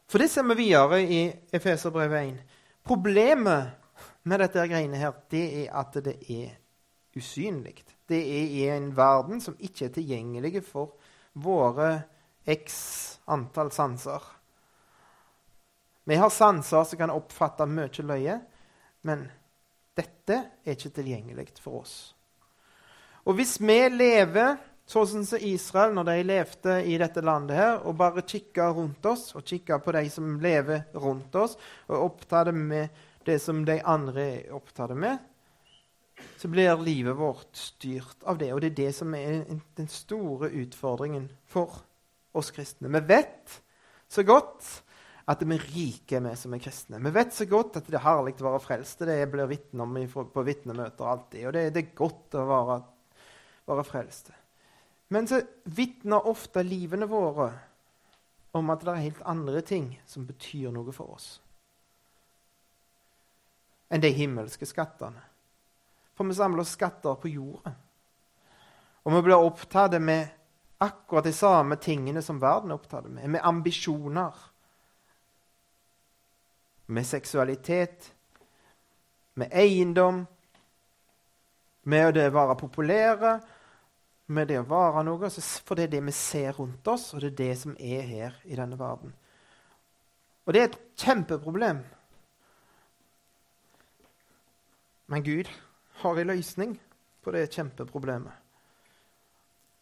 For 0.09 0.19
det 0.19 0.31
ser 0.33 0.49
vi 0.49 0.63
videre 0.65 1.03
i 1.05 1.21
Efeserbrevet 1.53 2.41
1. 2.41 2.41
Problemet 2.91 3.69
med 4.27 4.41
dette 4.43 4.65
greiene 4.67 4.99
her, 4.99 5.13
det 5.31 5.45
er 5.61 5.75
at 5.79 5.95
det 6.03 6.17
er 6.27 6.57
usynlig. 7.15 7.85
Det 8.11 8.19
er 8.19 8.49
i 8.51 8.65
en 8.75 8.89
verden 8.97 9.39
som 9.39 9.55
ikke 9.63 9.87
er 9.87 9.93
tilgjengelig 9.95 10.65
for 10.67 10.97
våre 11.39 11.93
x 12.51 12.81
antall 13.31 13.71
sanser. 13.71 14.25
Vi 16.03 16.19
har 16.19 16.35
sanser 16.35 16.83
som 16.83 16.99
kan 16.99 17.15
oppfatte 17.15 17.69
mye 17.71 18.07
løye, 18.11 18.41
men 19.07 19.23
dette 19.95 20.41
er 20.67 20.75
ikke 20.75 20.91
tilgjengelig 20.99 21.47
for 21.63 21.85
oss. 21.85 21.95
Og 23.23 23.39
hvis 23.39 23.61
vi 23.63 23.79
lever 23.95 24.59
sånn 24.91 25.27
som 25.27 25.45
Israel 25.47 25.95
når 25.95 26.09
de 26.09 26.17
levde 26.27 26.77
i 26.91 26.97
dette 26.99 27.23
landet, 27.23 27.57
her, 27.57 27.79
og 27.87 27.99
bare 28.01 28.27
kikka 28.27 28.71
rundt 28.75 29.07
oss 29.07 29.31
og 29.39 29.47
kikka 29.47 29.79
på 29.83 29.95
de 29.95 30.05
som 30.11 30.35
lever 30.43 30.89
rundt 30.99 31.35
oss, 31.39 31.57
og 31.89 32.11
opptatt 32.11 32.53
med 32.57 32.91
det 33.27 33.39
som 33.43 33.63
de 33.67 33.79
andre 33.87 34.27
er 34.41 34.55
opptatt 34.57 34.97
med, 34.99 35.19
så 36.37 36.49
blir 36.53 36.83
livet 36.83 37.17
vårt 37.17 37.57
styrt 37.57 38.25
av 38.29 38.39
det. 38.41 38.51
Og 38.53 38.61
det 38.61 38.73
er 38.73 38.79
det 38.83 38.93
som 38.97 39.15
er 39.17 39.43
den 39.79 39.89
store 39.89 40.51
utfordringen 40.63 41.31
for 41.49 41.83
oss 42.37 42.51
kristne. 42.55 42.91
Vi 42.93 43.03
vet 43.09 43.61
så 44.11 44.25
godt 44.27 44.69
at 45.31 45.45
vi 45.47 45.55
er 45.55 45.69
rike, 45.71 46.21
vi 46.25 46.35
som 46.37 46.55
er 46.57 46.63
kristne. 46.63 47.01
Vi 47.05 47.15
vet 47.15 47.33
så 47.35 47.47
godt 47.49 47.79
at 47.79 47.89
det 47.89 47.99
er 48.01 48.07
herlig 48.07 48.35
å 48.41 48.49
være 48.49 48.65
frelst. 48.65 49.05
Det 49.07 49.21
blir 49.33 49.51
vitne 49.51 49.87
om 49.87 49.97
på 50.35 50.47
vitnemøter 50.47 51.13
alltid. 51.13 51.47
Og 51.47 51.57
det, 51.57 51.65
det, 51.77 51.85
er 51.85 51.99
godt 52.03 52.37
å 52.41 52.47
være, 52.49 52.79
være 53.71 53.87
frelste. 53.87 54.40
Men 55.11 55.27
så 55.27 55.41
vitner 55.65 56.27
ofte 56.31 56.63
livene 56.63 57.09
våre 57.11 57.51
om 58.55 58.71
at 58.71 58.83
det 58.87 58.93
er 58.93 59.07
helt 59.09 59.23
andre 59.29 59.63
ting 59.67 59.93
som 60.07 60.27
betyr 60.27 60.71
noe 60.75 60.95
for 60.95 61.15
oss 61.19 61.31
enn 63.91 64.03
de 64.03 64.11
himmelske 64.15 64.67
skattene. 64.71 65.23
For 66.15 66.29
vi 66.29 66.35
samler 66.39 66.67
skatter 66.69 67.17
på 67.19 67.31
jorda. 67.33 67.73
Og 69.03 69.15
vi 69.17 69.23
blir 69.27 69.43
opptatt 69.43 69.97
med 70.03 70.29
akkurat 70.79 71.27
de 71.27 71.33
samme 71.35 71.77
tingene 71.81 72.23
som 72.23 72.39
verden 72.41 72.71
er 72.71 72.79
opptatt 72.79 73.09
med. 73.11 73.27
Med 73.29 73.43
ambisjoner. 73.43 74.37
Med 76.87 77.07
seksualitet. 77.07 78.13
Med 79.35 79.51
eiendom. 79.51 80.23
Med 81.83 82.19
å 82.21 82.29
være 82.37 82.59
populære. 82.61 83.35
Med 84.31 84.51
det 84.51 84.61
å 84.61 84.69
være 84.69 85.03
noe. 85.07 85.31
For 85.31 85.79
det 85.79 85.89
er 85.89 85.95
det 85.97 86.03
vi 86.07 86.15
ser 86.15 86.55
rundt 86.59 86.87
oss, 86.91 87.09
og 87.15 87.25
det 87.25 87.33
er 87.33 87.39
det 87.41 87.55
som 87.65 87.75
er 87.75 88.05
her 88.07 88.37
i 88.47 88.59
denne 88.59 88.79
verden. 88.79 89.15
Og 90.47 90.55
det 90.55 90.61
er 90.61 90.71
et 90.71 90.79
kjempeproblem. 91.03 91.83
Men 95.11 95.27
Gud 95.27 95.51
har 96.03 96.19
en 96.19 96.31
løsning 96.31 96.77
på 97.25 97.35
det 97.35 97.49
kjempeproblemet. 97.51 98.37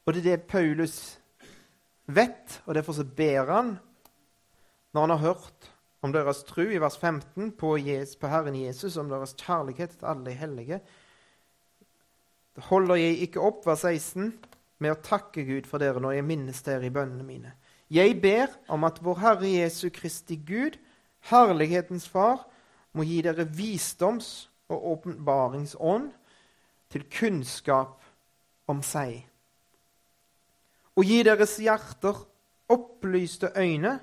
Og 0.09 0.15
det 0.15 0.23
er 0.23 0.31
det 0.31 0.49
Paulus 0.49 1.19
vet, 2.09 2.63
og 2.65 2.75
derfor 2.79 2.97
så 2.97 3.05
ber 3.05 3.51
han, 3.53 3.75
når 4.97 5.05
han 5.05 5.11
har 5.11 5.27
hørt 5.27 5.69
om 6.01 6.15
deres 6.15 6.41
tro 6.49 6.65
i 6.65 6.81
vers 6.81 6.97
15 6.97 7.53
på, 7.59 7.75
Jesus, 7.77 8.17
på 8.17 8.31
Herren 8.33 8.57
Jesus, 8.57 8.97
om 8.97 9.11
deres 9.13 9.37
kjærlighet 9.37 9.99
til 9.99 10.09
alle 10.09 10.31
de 10.31 10.37
hellige. 10.39 10.81
Holder 12.67 12.99
jeg 12.99 13.23
ikke 13.29 13.43
opp, 13.45 13.63
vers 13.67 13.85
16, 13.87 14.33
med 14.83 14.95
å 14.95 15.01
takke 15.03 15.45
Gud 15.47 15.67
for 15.71 15.83
dere 15.83 16.03
når 16.03 16.19
jeg 16.19 16.27
minnes 16.27 16.63
dere 16.67 16.89
i 16.89 16.95
bønnene 16.95 17.27
mine. 17.27 17.55
Jeg 17.91 18.19
ber 18.21 18.53
om 18.69 18.85
at 18.85 18.99
vår 19.03 19.21
Herre 19.23 19.49
Jesu 19.49 19.89
Kristi 19.95 20.37
Gud, 20.37 20.77
herlighetens 21.31 22.09
Far, 22.11 22.45
må 22.93 23.07
gi 23.07 23.21
dere 23.25 23.47
visdoms- 23.47 24.49
og 24.69 24.85
åpenbaringsånd 24.93 26.11
til 26.93 27.05
kunnskap 27.13 28.05
om 28.69 28.83
seg. 28.85 29.23
Og 30.99 31.07
gi 31.09 31.23
deres 31.25 31.57
hjerter 31.63 32.19
opplyste 32.69 33.53
øyne, 33.57 33.99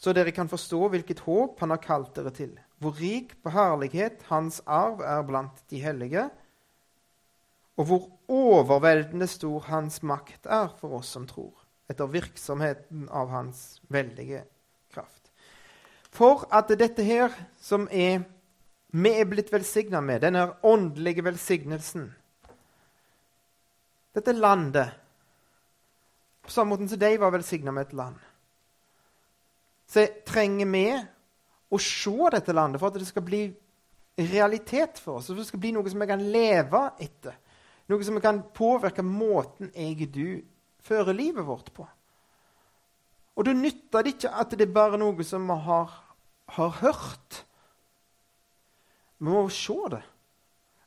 så 0.00 0.14
dere 0.16 0.32
kan 0.32 0.48
forstå 0.48 0.88
hvilket 0.90 1.22
håp 1.26 1.60
han 1.60 1.74
har 1.74 1.82
kalt 1.84 2.14
dere 2.16 2.32
til, 2.34 2.54
hvor 2.80 2.96
rik 2.98 3.36
på 3.44 3.52
herlighet 3.52 4.24
hans 4.30 4.62
arv 4.64 5.04
er 5.04 5.22
blant 5.28 5.60
de 5.70 5.82
hellige, 5.84 6.24
og 7.80 7.86
hvor 7.88 8.08
overveldende 8.28 9.26
stor 9.30 9.64
hans 9.70 10.02
makt 10.04 10.46
er 10.52 10.68
for 10.80 10.98
oss 10.98 11.14
som 11.16 11.24
tror, 11.28 11.54
etter 11.88 12.10
virksomheten 12.12 13.06
av 13.08 13.32
hans 13.32 13.80
veldige 13.88 14.42
kraft. 14.92 15.30
For 16.12 16.44
at 16.52 16.68
dette 16.76 17.06
her, 17.06 17.32
som 17.56 17.88
er 17.88 18.20
vi 18.90 19.12
er 19.14 19.28
blitt 19.30 19.52
velsigna 19.52 20.00
med, 20.02 20.24
denne 20.24 20.48
åndelige 20.66 21.22
velsignelsen. 21.22 22.08
Dette 24.14 24.34
landet 24.34 24.96
På 26.42 26.50
samme 26.50 26.74
måte 26.74 26.88
som 26.90 26.98
de 26.98 27.10
var 27.20 27.30
velsigna 27.30 27.70
med 27.70 27.84
et 27.86 27.92
land, 27.94 28.16
så 29.86 30.06
trenger 30.26 30.66
vi 30.66 30.86
å 31.70 31.78
se 31.78 32.30
dette 32.32 32.54
landet 32.56 32.80
for 32.80 32.90
at 32.90 32.96
det 32.98 33.06
skal 33.06 33.22
bli 33.22 33.42
realitet 34.16 34.98
for 34.98 35.20
oss. 35.20 35.28
For 35.28 35.38
det 35.38 35.46
skal 35.46 35.62
bli 35.62 35.70
noe 35.76 35.92
som 35.92 36.00
vi 36.00 36.08
kan 36.10 36.24
leve 36.32 36.80
etter. 36.98 37.36
Noe 37.90 38.06
som 38.06 38.20
kan 38.22 38.44
påvirke 38.54 39.02
måten 39.02 39.72
jeg 39.74 40.06
du 40.14 40.42
fører 40.80 41.16
livet 41.16 41.46
vårt 41.46 41.72
på. 41.74 41.86
Og 43.34 43.46
da 43.46 43.54
nytter 43.56 44.04
det 44.04 44.14
ikke 44.14 44.32
at 44.42 44.54
det 44.54 44.68
er 44.68 44.74
bare 44.74 44.98
noe 45.00 45.24
som 45.26 45.46
vi 45.48 45.56
har, 45.64 45.92
har 46.54 46.72
hørt. 46.82 47.44
Vi 49.18 49.26
må 49.26 49.48
se 49.52 49.78
det. 49.94 50.02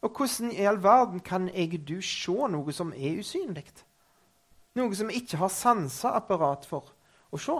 Og 0.03 0.11
hvordan 0.11 0.51
i 0.51 0.65
all 0.67 0.81
verden 0.83 1.19
kan 1.23 1.47
jeg 1.47 1.79
du 1.87 1.99
se 2.03 2.35
noe 2.51 2.75
som 2.75 2.91
er 2.93 3.19
usynlig? 3.19 3.65
Noe 4.75 4.95
som 4.95 5.07
vi 5.09 5.21
ikke 5.21 5.39
har 5.39 5.51
sanseapparat 5.53 6.67
for 6.67 6.91
å 7.31 7.39
se. 7.39 7.55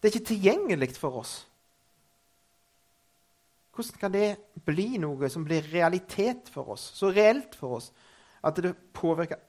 Det 0.00 0.10
er 0.10 0.14
ikke 0.14 0.28
tilgjengelig 0.32 0.96
for 1.00 1.22
oss. 1.22 1.38
Hvordan 3.76 4.00
kan 4.00 4.14
det 4.14 4.28
bli 4.64 4.96
noe 5.02 5.28
som 5.28 5.44
blir 5.44 5.66
realitet 5.68 6.48
for 6.52 6.72
oss, 6.76 6.88
så 6.96 7.10
reelt 7.12 7.54
for 7.58 7.76
oss, 7.78 7.90
at 8.40 8.56
det 8.62 8.72
påvirker 8.96 9.42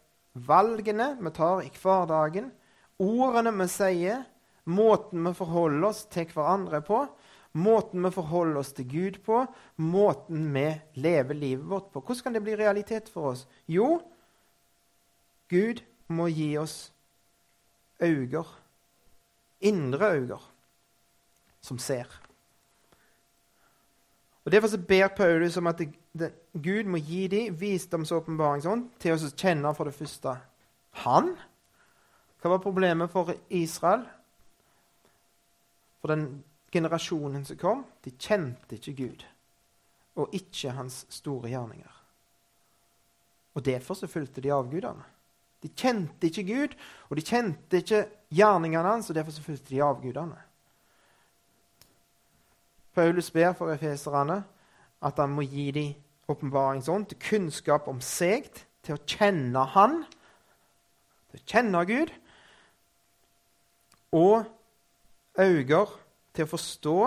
valgene 0.47 1.13
vi 1.21 1.31
tar 1.35 1.63
i 1.63 1.71
hverdagen, 1.71 2.51
ordene 2.99 3.53
vi 3.55 3.69
sier, 3.71 4.25
måten 4.67 5.23
vi 5.23 5.33
forholder 5.37 5.87
oss 5.89 6.03
til 6.11 6.27
hverandre 6.33 6.81
på, 6.83 7.05
måten 7.57 8.03
vi 8.03 8.11
forholder 8.13 8.59
oss 8.61 8.73
til 8.75 8.89
Gud 8.91 9.21
på, 9.25 9.45
måten 9.79 10.51
vi 10.53 10.67
lever 10.99 11.39
livet 11.39 11.65
vårt 11.69 11.89
på. 11.93 12.03
Hvordan 12.03 12.27
kan 12.27 12.37
det 12.37 12.43
bli 12.45 12.59
realitet 12.59 13.09
for 13.09 13.31
oss? 13.31 13.47
Jo, 13.65 14.01
Gud 15.47 15.81
må 16.11 16.27
gi 16.27 16.51
oss 16.59 16.91
øyne, 18.03 18.43
indre 19.63 20.13
øyne, 20.19 20.39
som 21.61 21.79
ser. 21.79 22.26
Og 24.47 24.51
Derfor 24.51 24.67
så 24.71 24.77
ber 24.79 25.07
Paulus 25.07 25.57
om 25.57 25.67
at 25.67 25.81
det, 25.81 25.89
det, 26.15 26.29
Gud 26.53 26.87
må 26.87 27.01
gi 27.03 27.25
dem 27.27 27.55
visdomsåpenbaringsånd 27.59 28.85
til 28.95 29.17
å 29.17 29.31
kjenne 29.35 29.73
for 29.75 29.89
det 29.89 29.97
første 29.97 30.37
Han. 31.03 31.33
Hva 32.39 32.53
var 32.53 32.61
problemet 32.63 33.11
for 33.11 33.33
Israel? 33.51 34.05
For 35.99 36.13
den 36.13 36.23
generasjonen 36.71 37.43
som 37.43 37.59
kom, 37.59 37.83
de 38.07 38.15
kjente 38.15 38.79
ikke 38.79 38.95
Gud 38.95 39.27
og 40.17 40.31
ikke 40.33 40.71
hans 40.79 41.03
store 41.11 41.51
gjerninger. 41.51 41.99
Og 43.59 43.65
Derfor 43.65 43.99
så 43.99 44.07
fulgte 44.07 44.41
de 44.41 44.55
avgudene. 44.55 45.03
De 45.63 45.69
kjente 45.75 46.31
ikke 46.31 46.47
Gud, 46.47 46.79
og 47.09 47.19
de 47.19 47.25
kjente 47.25 47.83
ikke 47.83 48.05
gjerningene 48.31 48.95
hans, 48.95 49.09
og 49.09 49.15
derfor 49.15 49.33
så 49.33 49.43
fulgte 49.43 49.73
de 49.73 49.83
avgudene. 49.83 50.37
Paulus 52.97 53.29
ber 53.29 53.53
for 53.53 53.69
efeserne 53.69 54.39
at 55.05 55.19
han 55.21 55.35
må 55.37 55.45
gi 55.45 55.69
dem 55.75 55.93
åpenbaringsånd 56.27 57.11
til 57.11 57.19
kunnskap 57.21 57.85
om 57.91 57.99
seg, 58.01 58.49
til 58.81 58.95
å 58.97 59.03
kjenne 59.05 59.61
Han, 59.75 59.99
til 61.29 61.39
å 61.39 61.45
kjenne 61.51 61.83
Gud, 61.87 62.11
og 64.17 64.47
øyne 65.37 65.83
til 66.33 66.47
å 66.47 66.49
forstå 66.49 66.97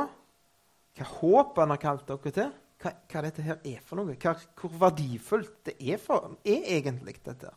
hva 1.00 1.08
håp 1.16 1.58
han 1.58 1.74
har 1.74 1.82
kalt 1.82 2.06
dere 2.06 2.34
til, 2.38 2.54
hva, 2.80 2.94
hva 3.10 3.24
dette 3.26 3.44
her 3.48 3.58
er 3.58 3.82
for 3.82 3.98
noe, 3.98 4.14
hva, 4.14 4.36
hvor 4.60 4.78
verdifullt 4.86 5.58
det 5.72 5.76
er, 5.80 5.98
for, 6.02 6.36
er 6.44 6.70
egentlig 6.76 7.18
dette. 7.24 7.50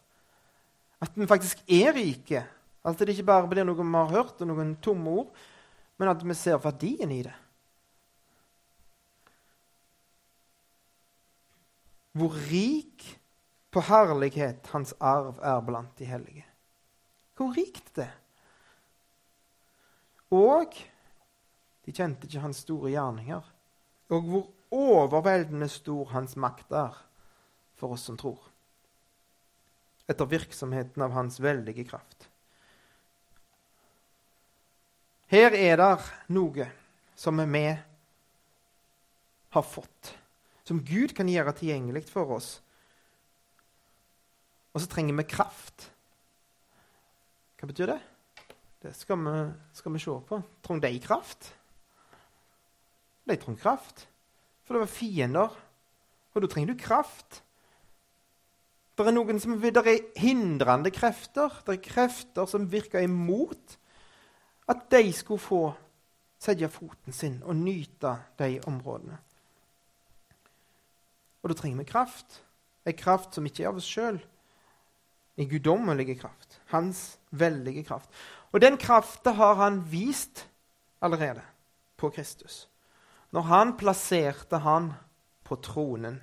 At 1.03 1.13
vi 1.19 1.29
faktisk 1.29 1.61
er 1.67 1.93
rike. 1.95 2.43
At 2.83 2.99
det 2.99 3.13
ikke 3.13 3.29
bare 3.29 3.49
blir 3.51 3.67
noe 3.67 3.77
vi 3.77 3.89
har 3.93 4.11
hørt, 4.11 4.41
og 4.41 4.49
noen 4.49 4.75
tomme 4.83 5.17
ord, 5.21 5.47
men 5.99 6.11
at 6.11 6.23
vi 6.25 6.35
ser 6.37 6.61
verdien 6.63 7.11
i 7.13 7.23
det. 7.27 7.35
Hvor 12.13 12.33
rik 12.49 13.05
på 13.73 13.81
herlighet 13.89 14.69
hans 14.73 14.93
arv 15.01 15.39
er 15.41 15.61
blant 15.65 15.97
de 15.97 16.05
hellige. 16.05 16.45
Hvor 17.37 17.53
rikt 17.55 17.95
det 17.97 18.05
er. 18.05 18.19
Og 20.33 20.77
de 21.85 21.93
kjente 21.93 22.25
ikke 22.25 22.41
hans 22.41 22.63
store 22.65 22.93
gjerninger. 22.93 23.49
Og 24.13 24.29
hvor 24.29 24.47
overveldende 24.73 25.69
stor 25.69 26.09
hans 26.13 26.35
makt 26.39 26.73
er 26.73 26.97
for 27.77 27.93
oss 27.93 28.05
som 28.09 28.17
tror. 28.17 28.39
Etter 30.09 30.29
virksomheten 30.29 31.01
av 31.05 31.13
hans 31.15 31.39
veldige 31.41 31.85
kraft. 31.89 32.29
Her 35.33 35.55
er 35.57 35.79
det 35.79 35.93
noe 36.33 36.67
som 37.17 37.39
vi 37.41 37.65
har 39.53 39.65
fått, 39.65 40.13
som 40.67 40.81
Gud 40.85 41.15
kan 41.15 41.29
gjøre 41.29 41.55
tilgjengelig 41.57 42.05
for 42.11 42.37
oss. 42.37 42.55
Og 44.73 44.81
så 44.81 44.89
trenger 44.89 45.17
vi 45.19 45.27
kraft. 45.29 45.89
Hva 47.59 47.69
betyr 47.69 47.93
det? 47.93 47.99
Det 48.83 48.95
skal 48.97 49.19
vi, 49.23 49.35
skal 49.77 49.93
vi 49.93 50.01
se 50.03 50.15
på. 50.27 50.39
Trenger 50.65 50.87
de 50.87 51.03
kraft? 51.03 51.53
De 53.23 53.37
trenger 53.39 53.61
kraft. 53.61 54.07
For 54.63 54.75
det 54.75 54.83
var 54.83 54.91
fiender. 54.91 55.59
Og 56.33 56.43
da 56.43 56.49
trenger 56.49 56.73
du 56.73 56.81
kraft. 56.81 57.43
Det 58.93 59.05
er 59.07 59.15
noen 59.15 59.39
som, 59.41 59.55
det 59.61 59.79
er 59.79 60.19
hindrende 60.19 60.91
krefter. 60.93 61.53
Det 61.65 61.77
er 61.77 61.85
krefter 61.85 62.49
som 62.49 62.67
virker 62.69 63.05
imot 63.05 63.77
at 64.69 64.85
de 64.91 65.11
skulle 65.15 65.43
få 65.43 65.63
sette 66.43 66.67
foten 66.71 67.15
sin 67.15 67.39
og 67.43 67.55
nyte 67.55 68.17
de 68.39 68.57
områdene. 68.67 69.17
Og 71.43 71.51
da 71.51 71.57
trenger 71.59 71.83
vi 71.83 71.91
kraft. 71.91 72.39
En 72.87 72.97
kraft 72.97 73.35
som 73.35 73.45
ikke 73.47 73.65
er 73.65 73.71
av 73.71 73.79
oss 73.79 73.87
sjøl. 73.87 74.19
En 75.37 75.49
guddommelig 75.49 76.17
kraft. 76.21 76.59
Hans 76.71 77.17
veldige 77.31 77.85
kraft. 77.87 78.09
Og 78.53 78.61
den 78.61 78.77
krafta 78.77 79.33
har 79.35 79.57
han 79.59 79.81
vist 79.91 80.45
allerede 81.03 81.41
på 81.97 82.11
Kristus. 82.13 82.67
Når 83.33 83.49
han 83.49 83.73
plasserte 83.77 84.59
han 84.63 84.93
på 85.43 85.57
tronen 85.63 86.21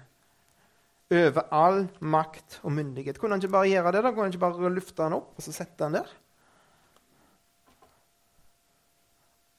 over 1.10 1.42
all 1.50 1.88
makt 1.98 2.60
og 2.62 2.72
myndighet. 2.72 3.18
Kunne 3.18 3.34
han 3.34 3.42
ikke 3.42 3.52
bare 3.52 3.70
gjøre 3.70 3.92
det? 3.92 4.02
da? 4.04 4.12
Kunne 4.12 4.28
han 4.28 4.34
ikke 4.34 4.44
bare 4.44 4.74
lufte 4.74 5.02
han 5.02 5.16
opp 5.16 5.34
og 5.34 5.42
så 5.44 5.54
sette 5.54 5.84
han 5.84 5.96
der? 5.98 6.12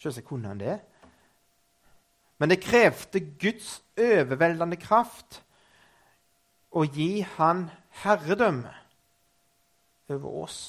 Selvsagt 0.02 0.28
kunne 0.28 0.48
han 0.48 0.62
det. 0.62 0.78
Men 2.40 2.50
det 2.50 2.64
krevde 2.64 3.20
Guds 3.38 3.82
overveldende 4.00 4.80
kraft 4.82 5.42
å 6.72 6.86
gi 6.88 7.22
han 7.38 7.66
herredømme 8.04 8.72
over 10.12 10.38
oss. 10.46 10.62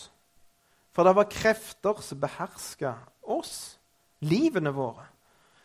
For 0.93 1.07
det 1.07 1.15
var 1.17 1.31
krefter 1.33 2.03
som 2.05 2.21
beherska 2.21 2.97
oss, 3.33 3.79
livene 4.27 4.75
våre. 4.75 5.07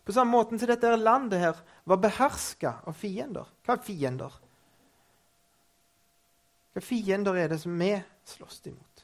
På 0.08 0.16
samme 0.16 0.38
måte 0.38 0.56
som 0.56 0.70
dette 0.70 0.94
landet 0.96 1.42
her 1.42 1.58
var 1.84 2.00
beherska 2.00 2.78
av 2.88 2.96
fiender. 2.96 3.50
Hva 3.66 3.76
er 3.76 3.84
fiender? 3.84 4.38
Hva 6.72 6.84
fiender 6.86 7.36
er 7.36 7.52
det 7.52 7.60
som 7.60 7.76
vi 7.76 7.92
slåss 8.32 8.62
imot? 8.70 9.04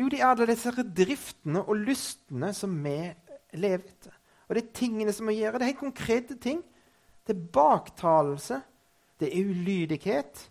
Jo, 0.00 0.08
det 0.08 0.22
er 0.22 0.30
alle 0.30 0.48
disse 0.48 0.72
driftene 0.72 1.60
og 1.66 1.82
lystene 1.84 2.54
som 2.56 2.72
vi 2.80 2.96
lever 3.60 3.84
etter. 3.84 4.14
Og 4.48 4.56
det 4.56 4.62
er 4.62 4.74
tingene 4.78 5.12
som 5.12 5.28
må 5.28 5.34
gjøre. 5.36 5.58
Det 5.58 5.66
er 5.66 5.72
helt 5.74 5.84
konkrete 5.84 6.38
ting. 6.40 6.62
Det 7.26 7.36
er 7.36 7.46
baktalelse. 7.52 8.60
Det 9.20 9.38
er 9.38 9.44
ulydighet. 9.44 10.50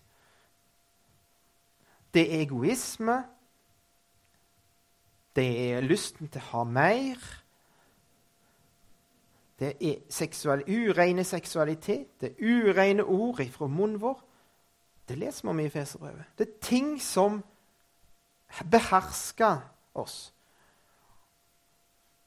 Det 2.14 2.22
er 2.22 2.42
egoisme. 2.42 3.24
Det 5.36 5.72
er 5.72 5.82
lysten 5.82 6.28
til 6.28 6.42
å 6.42 6.50
ha 6.52 6.64
mer. 6.64 7.22
Det 9.60 9.76
er 9.80 10.02
seksual, 10.10 10.64
ureine 10.68 11.24
seksualitet. 11.24 12.22
Det 12.22 12.32
er 12.32 12.70
ureine 12.70 13.04
ord 13.04 13.44
fra 13.52 13.68
munnen 13.68 14.02
vår. 14.02 14.20
Det 15.08 15.18
leser 15.20 15.46
vi 15.46 15.50
om 15.50 15.60
i 15.60 15.70
Feserbrevet. 15.70 16.24
Det 16.38 16.48
er 16.48 16.60
ting 16.62 17.02
som 17.02 17.44
behersker 18.72 19.60
oss. 19.94 20.34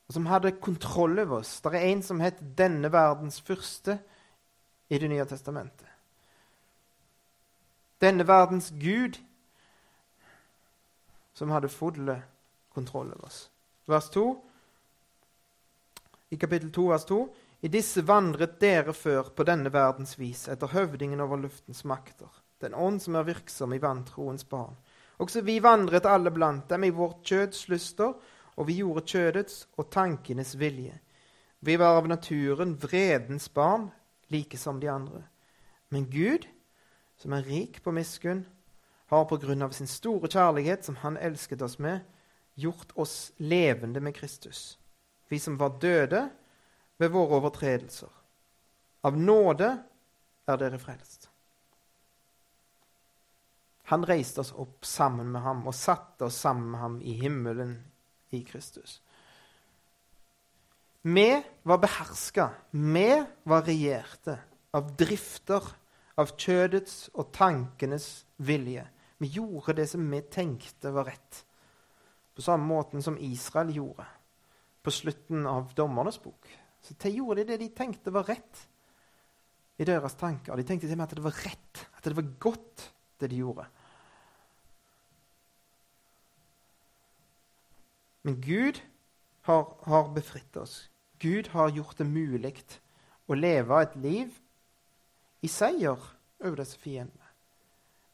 Og 0.09 0.15
som 0.15 0.27
hadde 0.27 0.53
kontroll 0.61 1.19
over 1.19 1.39
oss. 1.39 1.61
Det 1.61 1.75
er 1.75 1.89
en 1.93 2.03
som 2.03 2.21
het 2.21 2.35
'denne 2.59 2.93
verdens 2.93 3.41
fyrste' 3.41 3.99
i 4.89 4.99
Det 4.99 5.09
nye 5.09 5.25
testamentet. 5.25 5.89
Denne 7.99 8.27
verdens 8.29 8.71
gud 8.71 9.19
som 11.35 11.51
hadde 11.51 11.69
full 11.69 12.13
kontroll 12.75 13.13
over 13.13 13.25
oss. 13.25 13.51
Vers 13.87 14.11
2. 14.11 14.43
I 16.29 16.37
kapittel 16.37 16.73
2, 16.73 16.89
vers 16.89 17.05
2. 17.05 17.29
I 17.61 17.69
disse 17.69 18.03
vandret 18.05 18.59
dere 18.61 18.93
før 18.93 19.31
på 19.33 19.45
denne 19.49 19.71
verdens 19.73 20.19
vis, 20.19 20.49
etter 20.53 20.69
høvdingen 20.75 21.23
over 21.25 21.41
luftens 21.41 21.85
makter, 21.89 22.29
den 22.61 22.75
ånd 22.77 23.01
som 23.01 23.17
er 23.17 23.25
virksom 23.25 23.73
i 23.73 23.81
vantroens 23.81 24.45
barn. 24.49 24.77
Også 25.17 25.41
vi 25.47 25.61
vandret 25.65 26.05
alle 26.11 26.33
blant 26.35 26.69
dem 26.69 26.85
i 26.85 26.93
vårt 26.93 27.23
kjøds 27.25 27.69
lyster, 27.73 28.13
og 28.55 28.69
vi 28.69 28.81
gjorde 28.83 29.07
kjødets 29.09 29.65
og 29.79 29.89
tankenes 29.91 30.55
vilje. 30.61 30.99
Vi 31.65 31.77
var 31.81 32.03
av 32.03 32.09
naturen 32.11 32.75
vredens 32.83 33.49
barn, 33.49 33.89
like 34.35 34.59
som 34.59 34.81
de 34.83 34.91
andre. 34.91 35.23
Men 35.89 36.11
Gud, 36.11 36.49
som 37.17 37.33
er 37.33 37.47
rik 37.47 37.81
på 37.83 37.95
miskunn, 37.95 38.45
har 39.07 39.29
på 39.31 39.39
grunn 39.39 39.63
av 39.63 39.75
sin 39.77 39.91
store 39.91 40.29
kjærlighet, 40.29 40.85
som 40.85 40.99
han 41.05 41.19
elsket 41.23 41.63
oss 41.63 41.79
med, 41.79 42.03
gjort 42.55 42.93
oss 42.99 43.33
levende 43.37 44.01
med 44.01 44.15
Kristus, 44.17 44.79
vi 45.29 45.39
som 45.39 45.59
var 45.59 45.79
døde 45.83 46.29
ved 46.99 47.11
våre 47.15 47.39
overtredelser. 47.41 48.11
Av 49.05 49.17
nåde 49.19 49.71
er 50.49 50.61
dere 50.61 50.79
frelst. 50.79 51.29
Han 53.93 54.07
reiste 54.09 54.41
oss 54.41 54.55
opp 54.57 54.87
sammen 54.89 55.33
med 55.35 55.45
ham 55.45 55.67
og 55.69 55.77
satte 55.77 56.31
oss 56.31 56.39
sammen 56.41 56.71
med 56.73 56.81
ham 56.81 57.01
i 57.03 57.19
himmelen 57.21 57.77
i 58.33 58.41
Kristus. 58.47 59.03
Vi 61.07 61.43
var 61.63 61.79
beherska, 61.79 62.51
vi 62.71 63.25
var 63.43 63.63
regjerte 63.63 64.39
av 64.73 64.87
drifter, 64.97 65.67
av 66.17 66.31
kjødets 66.33 67.11
og 67.13 67.29
tankenes 67.35 68.07
vilje. 68.41 68.87
Vi 69.21 69.29
gjorde 69.35 69.75
det 69.77 69.85
som 69.91 70.07
vi 70.09 70.23
tenkte 70.33 70.95
var 70.95 71.11
rett. 71.11 71.41
På 72.33 72.43
samme 72.43 72.65
måten 72.65 73.05
som 73.05 73.19
Israel 73.21 73.75
gjorde 73.77 74.07
på 74.81 74.95
slutten 74.97 75.45
av 75.47 75.75
Dommernes 75.77 76.17
bok. 76.23 76.49
Så 76.81 76.97
de 77.05 77.13
gjorde 77.19 77.45
det 77.51 77.61
de 77.61 77.69
tenkte 77.77 78.15
var 78.15 78.25
rett 78.25 78.65
i 79.77 79.85
deres 79.85 80.17
tanker. 80.17 80.57
De 80.57 80.65
tenkte 80.65 80.89
til 80.89 80.97
meg 80.97 81.11
at 81.11 81.19
det 81.19 81.27
var 81.27 81.37
rett, 81.45 81.85
at 81.99 82.09
det 82.09 82.17
var 82.17 82.33
godt, 82.49 82.89
det 83.21 83.29
de 83.29 83.43
gjorde. 83.45 83.69
Men 88.25 88.41
Gud 88.41 88.81
har, 89.45 89.69
har 89.85 90.13
befridd 90.17 90.57
oss. 90.65 90.81
Gud 91.25 91.49
har 91.55 91.73
gjort 91.73 91.99
det 91.99 92.05
mulig 92.05 92.55
å 93.25 93.37
leve 93.39 93.81
et 93.81 93.95
liv 93.97 94.41
i 95.45 95.49
seier 95.49 95.97
over 96.45 96.61
disse 96.61 96.77
fiendene. 96.81 97.31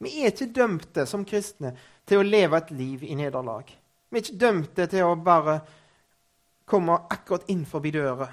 Vi 0.01 0.23
er 0.23 0.31
ikke 0.33 0.53
dømte 0.55 1.05
som 1.07 1.27
kristne 1.29 1.75
til 2.09 2.21
å 2.21 2.27
leve 2.27 2.61
et 2.61 2.71
liv 2.73 3.03
i 3.05 3.17
nederlag. 3.19 3.67
Vi 4.09 4.19
er 4.19 4.23
ikke 4.25 4.41
dømte 4.41 4.87
til 4.91 5.07
å 5.07 5.17
bare 5.21 5.59
komme 6.71 6.97
akkurat 7.11 7.51
inn 7.53 7.67
forbi 7.69 7.93
døra. 7.99 8.29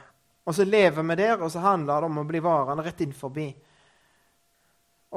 Og 0.47 0.55
så 0.55 0.63
lever 0.63 1.03
vi 1.03 1.17
der, 1.19 1.41
og 1.41 1.51
så 1.51 1.59
handler 1.65 1.99
det 1.99 2.07
om 2.07 2.21
å 2.21 2.27
bli 2.29 2.39
varende 2.43 2.85
rett 2.85 3.01
inn 3.03 3.17
forbi. 3.17 3.49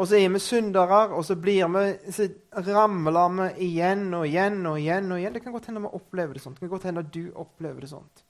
Og 0.01 0.09
så 0.09 0.19
er 0.19 0.33
vi 0.33 0.41
syndere, 0.43 1.05
og 1.15 1.23
så, 1.27 1.37
vi, 1.39 1.61
så 1.61 2.27
ramler 2.67 3.37
vi 3.37 3.69
igjen 3.69 4.09
og 4.17 4.27
igjen 4.27 4.59
og 4.67 4.79
igjen. 4.81 5.13
og 5.13 5.21
igjen. 5.21 5.37
Det 5.37 5.45
kan 5.45 5.55
godt 5.55 5.71
hende 5.71 5.85
vi 5.85 5.95
opplever 6.01 6.35
det 6.35 6.43
sånt. 6.43 6.59
Det 6.59 6.67
kan 6.67 6.75
godt 6.75 6.89
hende 6.91 7.07
du 7.07 7.25
opplever 7.39 7.85
det 7.85 7.93
sånt. 7.93 8.25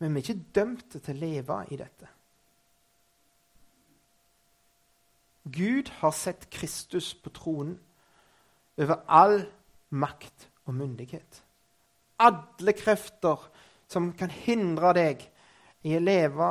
Men 0.00 0.14
vi 0.14 0.20
er 0.20 0.24
ikke 0.24 0.52
dømte 0.56 0.98
til 0.98 1.16
å 1.16 1.20
leve 1.20 1.58
i 1.70 1.78
dette. 1.80 2.08
Gud 5.50 5.90
har 6.00 6.14
sett 6.16 6.46
Kristus 6.52 7.12
på 7.14 7.32
tronen 7.34 7.76
over 8.80 9.02
all 9.08 9.42
makt 9.90 10.48
og 10.64 10.74
myndighet. 10.78 11.42
Alle 12.20 12.72
krefter 12.76 13.48
som 13.90 14.12
kan 14.16 14.30
hindre 14.30 14.92
deg 14.96 15.24
i 15.84 15.96
å 15.96 16.02
leve 16.02 16.50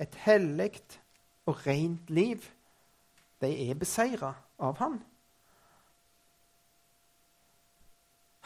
et 0.00 0.16
hellig 0.24 0.72
og 1.48 1.64
rent 1.66 2.10
liv, 2.12 2.44
de 3.40 3.50
er 3.68 3.78
beseira 3.80 4.34
av 4.60 4.76
Han. 4.80 5.00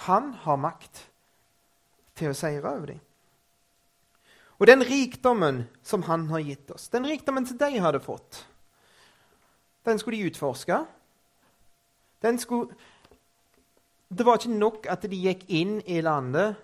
Han 0.07 0.33
har 0.45 0.57
makt 0.61 1.05
til 2.19 2.31
å 2.31 2.39
seire 2.39 2.71
over 2.71 2.95
dem. 2.95 3.03
Og 4.65 4.69
den 4.71 4.81
rikdommen 4.81 5.59
som 5.85 6.07
han 6.09 6.23
har 6.31 6.41
gitt 6.41 6.71
oss, 6.73 6.87
den 6.89 7.05
rikdommen 7.05 7.45
som 7.45 7.59
de 7.61 7.67
hadde 7.85 7.99
fått, 8.01 8.39
den 9.85 9.99
skulle 10.01 10.17
de 10.17 10.31
utforske. 10.31 10.79
Den 12.25 12.39
skulle 12.41 12.73
Det 14.09 14.25
var 14.25 14.41
ikke 14.41 14.57
nok 14.57 14.87
at 14.89 15.05
de 15.05 15.19
gikk 15.21 15.43
inn 15.53 15.75
i 15.85 15.99
landet 16.01 16.57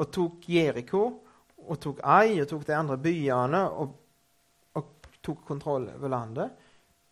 og 0.00 0.08
tok 0.08 0.48
Jeriko 0.48 1.02
og 1.68 1.80
tok 1.84 2.00
Ai 2.00 2.40
og 2.40 2.48
tok 2.48 2.64
de 2.64 2.78
andre 2.78 2.96
byene 2.96 3.60
og, 3.76 3.92
og 4.72 5.10
tok 5.20 5.44
kontroll 5.44 5.90
over 5.98 6.14
landet. 6.16 6.48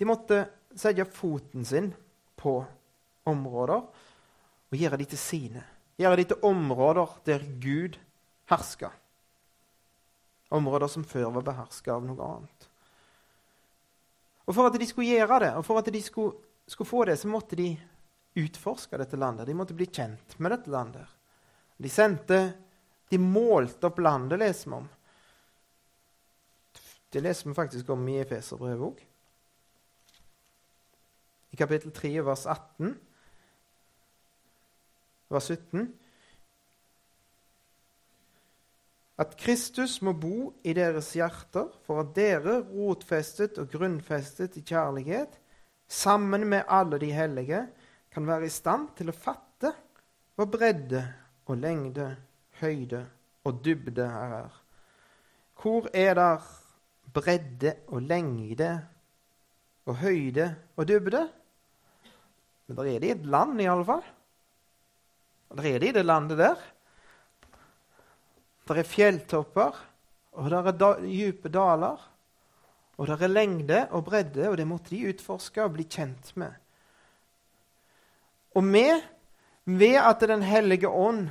De 0.01 0.09
måtte 0.09 0.47
sette 0.73 1.05
foten 1.13 1.69
sin 1.69 1.93
på 2.41 2.57
områder 3.29 3.85
og 3.85 4.81
gjøre 4.81 5.03
de 5.05 5.11
til 5.13 5.21
sine. 5.21 5.69
Gjøre 6.01 6.23
de 6.23 6.29
til 6.33 6.49
områder 6.55 7.21
der 7.29 7.45
Gud 7.61 8.01
herska. 8.49 8.95
Områder 10.53 10.91
som 10.93 11.05
før 11.09 11.31
var 11.39 11.47
beherska 11.47 11.95
av 11.95 12.05
noe 12.05 12.29
annet. 12.29 12.69
Og 14.45 14.57
For 14.57 14.69
at 14.69 14.79
de 14.81 14.89
skulle 14.89 15.15
gjøre 15.15 15.39
det, 15.45 15.53
og 15.57 15.65
for 15.65 15.81
at 15.81 15.89
de 15.95 16.03
skulle, 16.03 16.35
skulle 16.69 16.91
få 16.91 17.05
det, 17.09 17.17
så 17.21 17.31
måtte 17.31 17.57
de 17.57 17.71
utforske 18.43 18.99
dette 19.01 19.17
landet. 19.17 19.47
De 19.49 19.57
måtte 19.57 19.77
bli 19.77 19.87
kjent 19.87 20.37
med 20.39 20.53
dette 20.55 20.73
landet. 20.73 21.07
De 21.77 21.91
sendte 21.91 22.43
De 23.13 23.19
målte 23.21 23.85
opp 23.91 23.99
landet, 24.01 24.41
leser 24.41 24.71
vi 24.71 24.77
om. 24.79 24.87
Det 27.13 27.21
leser 27.21 27.51
vi 27.51 27.55
faktisk 27.59 27.91
om 27.93 28.07
i 28.09 28.15
Efeserbrevet 28.23 28.87
òg. 28.87 29.03
I 31.53 31.59
kapittel 31.61 31.93
3, 31.93 32.13
vers 32.25 32.47
18, 32.49 32.95
vers 35.29 35.51
17 35.53 35.91
At 39.23 39.37
Kristus 39.39 40.01
må 40.03 40.15
bo 40.19 40.51
i 40.67 40.73
deres 40.75 41.13
hjerter 41.15 41.69
for 41.87 42.01
at 42.03 42.15
dere, 42.17 42.59
rotfestet 42.67 43.61
og 43.61 43.69
grunnfestet 43.71 44.57
i 44.59 44.65
kjærlighet, 44.67 45.37
sammen 45.87 46.47
med 46.49 46.65
alle 46.67 46.99
de 46.99 47.13
hellige, 47.15 47.61
kan 48.13 48.27
være 48.27 48.49
i 48.49 48.53
stand 48.53 48.89
til 48.99 49.13
å 49.13 49.17
fatte 49.17 49.71
hva 50.37 50.47
bredde 50.49 51.05
og 51.47 51.61
lengde, 51.61 52.09
høyde 52.63 53.05
og 53.47 53.61
dybde 53.65 54.09
her 54.09 54.35
er. 54.41 54.59
Hvor 55.63 55.87
er 55.95 56.17
der 56.19 56.49
bredde 57.15 57.77
og 57.93 58.03
lengde 58.09 58.73
og 59.87 60.01
høyde 60.03 60.49
og 60.77 60.89
dybde? 60.89 61.23
Men 62.67 62.79
der 62.79 62.91
er 62.91 62.99
det 62.99 63.11
i 63.13 63.15
et 63.15 63.27
land, 63.27 63.61
iallfall. 63.61 64.05
Der 65.53 65.69
er 65.69 65.79
det 65.79 65.93
i 65.93 65.99
det 66.01 66.07
landet 66.09 66.41
der. 66.41 66.72
Der 68.69 68.79
er 68.79 68.87
fjelltopper, 68.87 69.77
og 70.33 70.51
der 70.51 70.69
er 70.71 70.77
da, 70.77 70.95
dype 71.03 71.51
daler. 71.53 72.01
Og 72.97 73.09
der 73.09 73.23
er 73.23 73.33
lengde 73.33 73.87
og 73.91 74.05
bredde, 74.05 74.49
og 74.49 74.57
det 74.57 74.67
måtte 74.69 74.95
de 74.95 75.09
utforske 75.11 75.65
og 75.65 75.75
bli 75.77 75.87
kjent 75.91 76.35
med. 76.37 76.53
Og 78.55 78.65
vi, 78.69 78.87
ved 79.65 79.97
at 79.97 80.21
Den 80.21 80.43
hellige 80.43 80.89
ånd 80.89 81.31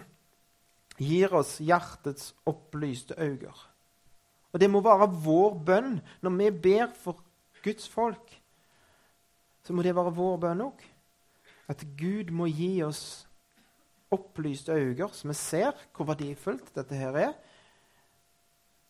gir 0.98 1.34
oss 1.34 1.58
hjertets 1.60 2.34
opplyste 2.46 3.16
øyne 3.18 3.54
Og 4.54 4.60
det 4.60 4.70
må 4.70 4.82
være 4.82 5.08
vår 5.24 5.54
bønn 5.66 6.00
når 6.22 6.38
vi 6.38 6.50
ber 6.52 6.88
for 6.94 7.24
Guds 7.64 7.88
folk. 7.90 8.42
Så 9.64 9.74
må 9.74 9.82
det 9.82 9.96
være 9.96 10.14
vår 10.14 10.38
bønn 10.38 10.62
òg. 10.62 10.82
At 11.68 11.86
Gud 11.98 12.32
må 12.32 12.46
gi 12.46 12.84
oss 12.84 13.28
opplyste 14.12 14.76
øyne, 14.76 15.10
så 15.14 15.28
vi 15.28 15.34
ser 15.34 15.72
hvor 15.96 16.10
verdifullt 16.12 16.74
dette 16.76 16.96
her 16.96 17.18
er. 17.18 17.34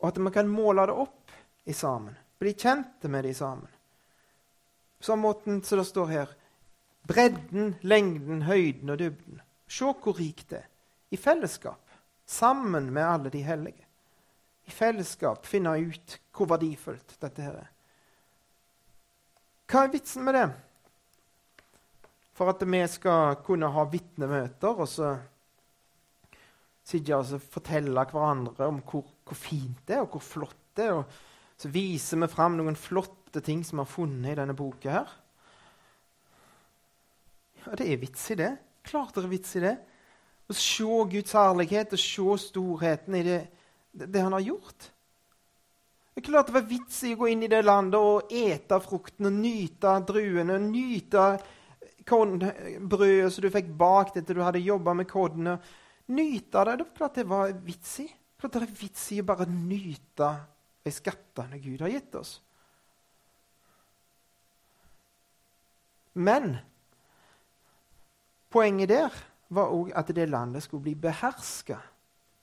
Og 0.01 0.07
at 0.09 0.19
vi 0.19 0.33
kan 0.33 0.49
måle 0.49 0.87
det 0.89 0.97
opp 0.97 1.31
i 1.65 1.73
sammen. 1.73 2.17
Bli 2.39 2.55
kjente 2.57 3.09
med 3.09 3.23
det 3.23 3.35
sammen. 3.37 3.67
På 4.97 5.05
samme 5.05 5.21
måten 5.21 5.61
som 5.63 5.77
det 5.77 5.87
står 5.87 6.07
her 6.07 6.37
Bredden, 7.07 7.75
lengden, 7.81 8.43
høyden 8.45 8.89
og 8.89 8.99
dybden. 8.99 9.39
Se 9.67 9.89
hvor 9.89 10.19
rikt 10.19 10.51
det 10.51 10.59
er. 10.59 10.67
I 11.11 11.17
fellesskap. 11.17 11.81
Sammen 12.25 12.91
med 12.93 13.03
alle 13.03 13.29
de 13.33 13.41
hellige. 13.41 13.85
I 14.69 14.71
fellesskap 14.71 15.45
finne 15.45 15.73
ut 15.81 16.19
hvor 16.31 16.47
verdifullt 16.53 17.17
dette 17.21 17.41
her 17.41 17.57
er. 17.63 17.71
Hva 19.71 19.85
er 19.85 19.93
vitsen 19.95 20.23
med 20.27 20.37
det? 20.37 20.45
For 22.41 22.49
at 22.49 22.63
vi 22.65 22.79
skal 22.89 23.35
kunne 23.45 23.67
ha 23.69 23.83
vitnemøter 23.85 24.79
og 24.81 24.87
så 24.89 25.11
sitte 26.89 27.13
og 27.13 27.43
fortelle 27.53 28.01
hverandre 28.09 28.65
om 28.65 28.79
hvor, 28.81 29.03
hvor, 29.21 29.37
fint 29.37 29.83
det 29.85 29.99
er, 29.99 30.07
og 30.07 30.15
hvor 30.15 30.23
flott 30.25 30.63
det 30.73 30.87
er. 30.87 31.03
Og 31.03 31.61
så 31.61 31.69
viser 31.69 32.17
vi 32.17 32.31
fram 32.33 32.57
noen 32.57 32.79
flotte 32.79 33.43
ting 33.45 33.61
som 33.61 33.77
vi 33.77 33.85
har 33.85 33.91
funnet 33.91 34.31
i 34.33 34.39
denne 34.41 34.57
boka 34.57 34.95
her. 34.95 35.13
Ja, 37.61 37.75
det 37.77 37.91
er 37.93 38.01
vits 38.01 38.25
i 38.33 38.39
det. 38.41 38.49
Klart 38.89 39.13
det 39.13 39.27
er 39.27 39.35
vits 39.35 39.53
i 39.61 39.63
det. 39.67 39.75
Å 40.49 40.57
se 40.57 40.99
Guds 41.13 41.37
herlighet 41.37 41.93
og 41.93 42.03
se 42.07 42.41
storheten 42.47 43.21
i 43.21 43.23
det, 43.29 43.39
det, 43.93 44.17
han 44.17 44.33
har 44.33 44.47
gjort. 44.49 44.89
Det 46.09 46.25
er 46.25 46.29
klart 46.31 46.49
det 46.49 46.57
var 46.57 46.69
vits 46.73 47.03
i 47.05 47.13
å 47.13 47.21
gå 47.21 47.29
inn 47.35 47.45
i 47.45 47.53
det 47.53 47.61
landet 47.69 48.01
og 48.01 48.33
ete 48.33 48.81
frukten 48.81 49.29
og 49.29 49.41
nyte 49.45 49.99
druene. 50.09 50.57
og 50.57 50.71
Nyte 50.73 51.31
brødet 52.11 53.31
som 53.33 53.45
du 53.45 53.49
fikk 53.53 53.69
bakt 53.79 54.17
etter 54.19 54.37
du 54.37 54.43
hadde 54.45 54.63
jobba 54.63 54.95
med 54.97 55.09
kodene. 55.09 55.57
Nyte 56.11 56.65
det. 56.67 56.77
Det 56.79 56.87
er 56.87 56.97
klart 56.97 57.19
det 57.19 57.27
var 57.29 57.53
vits 57.65 57.99
i. 58.03 58.07
Det 58.41 58.57
er 58.57 58.73
vits 58.79 59.03
i 59.13 59.21
å 59.21 59.27
bare 59.27 59.45
nyte 59.49 60.31
de 60.81 60.93
skattene 60.93 61.59
Gud 61.61 61.83
har 61.85 61.93
gitt 61.93 62.17
oss. 62.17 62.39
Men 66.17 66.57
Poenget 68.51 68.89
der 68.91 69.13
var 69.47 69.71
òg 69.71 69.93
at 69.95 70.09
det 70.11 70.27
landet 70.27 70.65
skulle 70.65 70.83
bli 70.83 70.95
beherska 70.99 71.77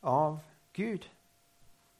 av 0.09 0.39
Gud. 0.73 1.05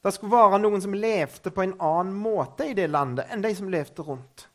Det 0.01 0.13
skulle 0.15 0.33
være 0.33 0.59
noen 0.63 0.81
som 0.81 0.95
levde 0.97 1.51
på 1.53 1.61
en 1.61 1.75
annen 1.77 2.15
måte 2.17 2.71
i 2.71 2.73
det 2.77 2.87
landet 2.89 3.29
enn 3.29 3.43
de 3.45 3.51
som 3.53 3.69
levde 3.69 4.05
rundt. 4.05 4.47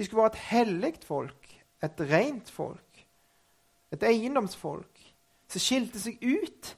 De 0.00 0.06
skulle 0.06 0.22
være 0.22 0.32
et 0.32 0.44
hellig 0.48 0.94
folk, 1.04 1.48
et 1.84 1.98
rent 2.08 2.48
folk, 2.48 3.00
et 3.92 4.04
eiendomsfolk 4.08 5.02
som 5.50 5.60
skilte 5.60 6.00
seg 6.00 6.22
ut 6.24 6.70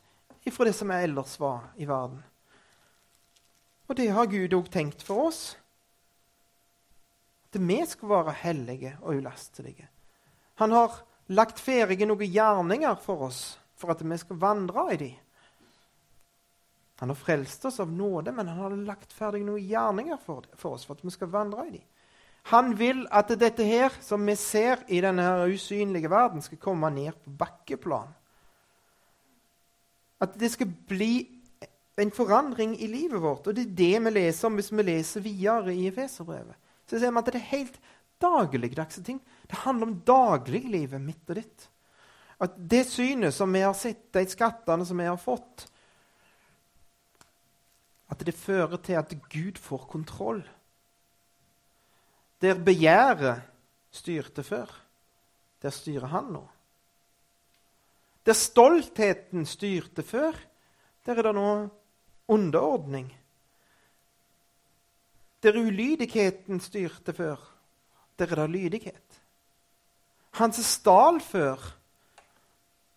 ifra 0.49 0.67
det 0.67 0.73
som 0.75 0.91
ellers 0.91 1.37
var 1.39 1.69
i 1.79 1.87
verden. 1.87 2.19
Og 3.87 3.95
det 4.01 4.09
har 4.11 4.27
Gud 4.27 4.57
òg 4.59 4.73
tenkt 4.75 5.07
for 5.07 5.29
oss 5.29 5.43
at 7.53 7.61
vi 7.63 7.79
skal 7.87 8.11
være 8.11 8.35
hellige 8.43 8.97
og 9.05 9.21
ulastelige. 9.21 9.87
Han 10.59 10.75
har 10.75 10.99
lagt 11.31 11.63
ferdige 11.63 12.11
noen 12.11 12.27
gjerninger 12.27 12.99
for 13.07 13.29
oss 13.29 13.43
for 13.79 13.95
at 13.95 14.03
vi 14.03 14.19
skal 14.19 14.43
vandre 14.43 14.89
i 14.97 14.99
dem. 14.99 15.15
Han 17.05 17.15
har 17.15 17.23
frelst 17.23 17.71
oss 17.71 17.79
av 17.79 17.91
nåde, 17.93 18.35
men 18.35 18.51
han 18.51 18.59
har 18.67 18.77
lagt 18.83 19.15
ferdig 19.15 19.47
noen 19.47 19.63
gjerninger 19.63 20.19
for, 20.27 20.43
oss 20.75 20.91
for 20.91 20.99
at 20.99 21.07
vi 21.07 21.15
skal 21.15 21.31
vandre 21.31 21.71
i 21.71 21.77
dem. 21.79 21.89
Han 22.51 22.73
vil 22.79 23.05
at 23.15 23.31
dette 23.39 23.65
her, 23.65 23.95
som 24.03 24.27
vi 24.27 24.35
ser 24.37 24.83
i 24.89 24.99
denne 25.01 25.27
usynlige 25.47 26.11
verden, 26.11 26.43
skal 26.43 26.59
komme 26.59 26.91
ned 26.91 27.15
på 27.23 27.31
bakkeplan. 27.39 28.11
At 30.23 30.35
det 30.39 30.51
skal 30.53 30.73
bli 30.89 31.29
en 32.03 32.11
forandring 32.11 32.75
i 32.83 32.89
livet 32.91 33.23
vårt. 33.23 33.47
Og 33.47 33.57
det 33.57 33.69
er 33.69 33.79
det 33.79 34.05
vi 34.05 34.15
leser 34.17 34.49
om 34.49 34.59
hvis 34.59 34.73
vi 34.73 34.83
leser 34.83 35.25
videre 35.25 35.75
i 35.75 35.87
Efeserbrevet 35.91 36.59
så 36.93 36.99
ser 37.01 37.13
vi 37.13 37.21
at 37.23 37.29
det 37.33 37.39
er 37.39 37.53
helt 37.55 37.77
dagligdagse 38.21 39.03
ting. 39.07 39.21
Det 39.49 39.63
handler 39.65 39.89
om 39.89 40.01
dagliglivet 40.07 41.01
mitt 41.01 41.31
og 41.31 41.39
ditt. 41.39 41.69
At 42.43 42.57
det 42.57 42.85
synet 42.91 43.33
som 43.35 43.53
vi 43.55 43.63
har 43.65 43.73
sett, 43.79 44.11
de 44.13 44.27
skattene 44.29 44.85
som 44.87 44.99
vi 44.99 45.07
har 45.07 45.21
fått 45.21 45.69
At 48.13 48.21
det 48.27 48.35
fører 48.37 48.77
til 48.77 48.99
at 49.01 49.15
Gud 49.33 49.57
får 49.57 49.87
kontroll. 49.89 50.43
Der 52.43 52.59
begjæret 52.59 53.43
styrte 53.91 54.43
før, 54.43 54.67
der 55.63 55.71
styrer 55.71 56.11
han 56.11 56.33
nå. 56.35 56.43
Der 58.27 58.33
stoltheten 58.33 59.47
styrte 59.47 60.03
før, 60.03 60.35
der 61.07 61.19
er 61.19 61.23
det 61.23 61.35
nå 61.35 61.69
underordning. 62.29 63.09
Der 65.43 65.59
ulydigheten 65.59 66.61
styrte 66.61 67.13
før, 67.13 67.37
der 68.19 68.27
er 68.31 68.35
det 68.35 68.51
lydighet. 68.51 69.23
Han 70.39 70.53
som 70.53 70.65
stal 70.65 71.21
før, 71.21 71.59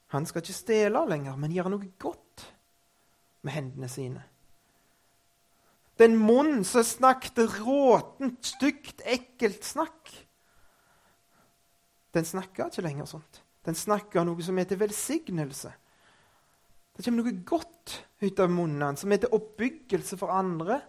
han 0.08 0.26
skal 0.26 0.42
ikke 0.42 0.54
stjele 0.54 1.02
lenger, 1.10 1.36
men 1.36 1.52
gjøre 1.52 1.74
noe 1.74 1.90
godt 2.00 2.46
med 3.42 3.54
hendene 3.54 3.90
sine. 3.90 4.24
Den 6.00 6.18
munn 6.20 6.64
som 6.68 6.84
snakket 6.84 7.40
råtent, 7.62 8.44
stygt, 8.44 9.04
ekkelt 9.08 9.64
snakk, 9.64 10.12
den 12.16 12.28
snakker 12.28 12.70
ikke 12.70 12.84
lenger 12.84 13.08
sånt. 13.10 13.42
Den 13.66 13.76
snakker 13.76 14.24
noe 14.24 14.44
som 14.44 14.58
heter 14.60 14.80
velsignelse. 14.80 15.72
Det 16.96 17.04
kommer 17.04 17.24
noe 17.26 17.40
godt 17.48 17.96
ut 18.24 18.40
av 18.40 18.52
munnen 18.52 18.96
som 19.00 19.12
heter 19.12 19.34
oppbyggelse 19.36 20.20
for 20.20 20.32
andre. 20.32 20.80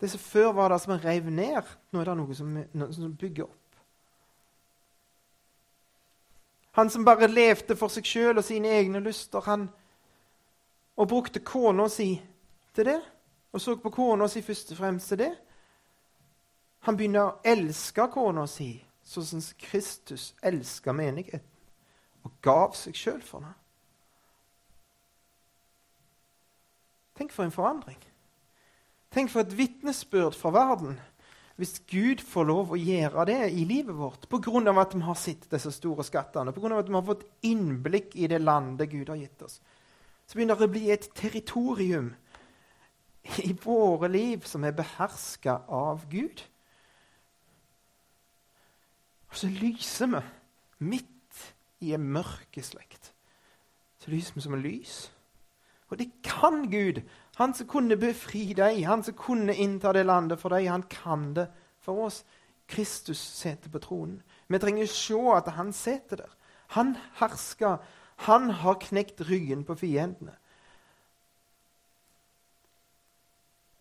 Det 0.00 0.10
som 0.12 0.22
før 0.22 0.52
var 0.56 0.70
det 0.70 0.78
som 0.84 0.94
en 0.94 1.02
reiv 1.02 1.26
ned, 1.30 1.72
nå 1.90 2.00
er 2.00 2.10
det 2.10 2.18
noe 2.20 2.36
som, 2.36 2.52
noe 2.54 2.94
som 2.94 3.16
bygger 3.18 3.48
opp. 3.48 3.56
Han 6.78 6.90
som 6.90 7.04
bare 7.04 7.26
levde 7.26 7.74
for 7.76 7.90
seg 7.90 8.06
sjøl 8.06 8.38
og 8.38 8.46
sine 8.46 8.70
egne 8.78 9.02
lyster, 9.02 9.42
han, 9.44 9.66
og 10.94 11.10
brukte 11.10 11.42
kona 11.42 11.88
si 11.90 12.12
til 12.76 12.86
det, 12.86 13.00
og 13.52 13.60
så 13.60 13.76
på 13.76 13.90
kona 13.90 14.28
si 14.30 14.42
først 14.42 14.72
og 14.74 14.78
fremst 14.78 15.16
det. 15.18 15.32
Han 16.86 16.96
begynner 16.96 17.26
å 17.26 17.38
elske 17.44 18.06
kona 18.12 18.46
si 18.48 18.72
sånn 19.04 19.26
som 19.26 19.42
Kristus 19.58 20.30
elska 20.46 20.94
menigheten 20.96 21.46
og 22.24 22.36
gav 22.44 22.76
seg 22.76 22.96
sjøl 22.96 23.22
for 23.24 23.42
henne. 23.42 23.56
Tenk 27.16 27.32
for 27.34 27.44
en 27.44 27.52
forandring. 27.52 27.98
Tenk 29.12 29.32
for 29.32 29.42
et 29.42 29.56
vitnesbyrd 29.56 30.36
fra 30.38 30.52
verden 30.54 31.00
hvis 31.60 31.82
Gud 31.90 32.22
får 32.24 32.46
lov 32.48 32.70
å 32.72 32.78
gjøre 32.80 33.26
det 33.28 33.50
i 33.52 33.66
livet 33.68 33.92
vårt 33.92 34.22
pga. 34.32 34.80
at 34.80 34.94
vi 34.94 35.00
har 35.04 35.14
sett 35.14 35.50
disse 35.50 35.70
store 35.72 36.04
skattene, 36.04 36.52
pga. 36.52 36.78
at 36.78 36.88
vi 36.88 36.94
har 36.94 37.04
fått 37.04 37.26
innblikk 37.42 38.16
i 38.16 38.26
det 38.26 38.38
landet 38.40 38.88
Gud 38.88 39.08
har 39.08 39.16
gitt 39.16 39.42
oss. 39.42 39.60
Så 40.26 40.38
begynner 40.38 40.56
det 40.56 40.64
å 40.64 40.72
bli 40.72 40.90
et 40.90 41.10
territorium 41.14 42.14
i 43.44 43.52
våre 43.64 44.08
liv 44.08 44.44
som 44.48 44.64
er 44.64 44.76
beherska 44.76 45.60
av 45.68 46.06
Gud. 46.10 46.42
Og 49.30 49.38
så 49.38 49.50
lyser 49.52 50.10
vi 50.10 50.22
midt 50.90 51.44
i 51.84 51.94
en 51.94 52.08
mørke 52.12 52.62
slekt. 52.64 53.12
Så 54.00 54.10
lyser 54.10 54.34
vi 54.34 54.44
som 54.44 54.56
en 54.56 54.64
lys. 54.64 55.10
Og 55.90 55.98
det 55.98 56.10
kan 56.24 56.64
Gud. 56.70 57.02
Han 57.36 57.54
som 57.54 57.68
kunne 57.68 57.98
befri 58.00 58.50
deg, 58.56 58.82
han 58.86 59.04
som 59.04 59.16
kunne 59.18 59.54
innta 59.54 59.92
det 59.92 60.06
landet 60.06 60.40
for 60.40 60.54
deg, 60.54 60.68
han 60.70 60.86
kan 60.90 61.32
det 61.36 61.48
for 61.82 62.06
oss. 62.06 62.22
Kristus 62.70 63.18
sitter 63.18 63.70
på 63.70 63.82
tronen. 63.82 64.20
Vi 64.46 64.58
trenger 64.62 64.86
å 64.86 64.92
se 64.94 65.22
at 65.34 65.48
han 65.56 65.72
sitter 65.74 66.22
der. 66.24 66.36
Han 66.76 66.94
hersker. 67.18 67.80
Han 68.28 68.50
har 68.62 68.78
knekt 68.82 69.22
ryggen 69.26 69.64
på 69.66 69.74
fiendene. 69.80 70.36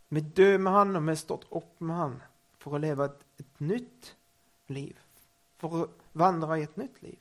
Vi 0.10 0.22
dør 0.22 0.58
med 0.58 0.74
han, 0.74 0.96
og 0.98 1.06
vi 1.06 1.14
har 1.14 1.22
stått 1.22 1.48
opp 1.56 1.82
med 1.86 1.96
han 1.96 2.16
for 2.60 2.76
å 2.76 2.82
leve 2.82 3.06
et, 3.06 3.26
et 3.44 3.62
nytt 3.62 4.14
liv. 4.74 4.98
For 5.62 5.76
å 5.76 5.88
vandre 6.18 6.60
i 6.60 6.66
et 6.66 6.78
nytt 6.80 7.02
liv. 7.06 7.18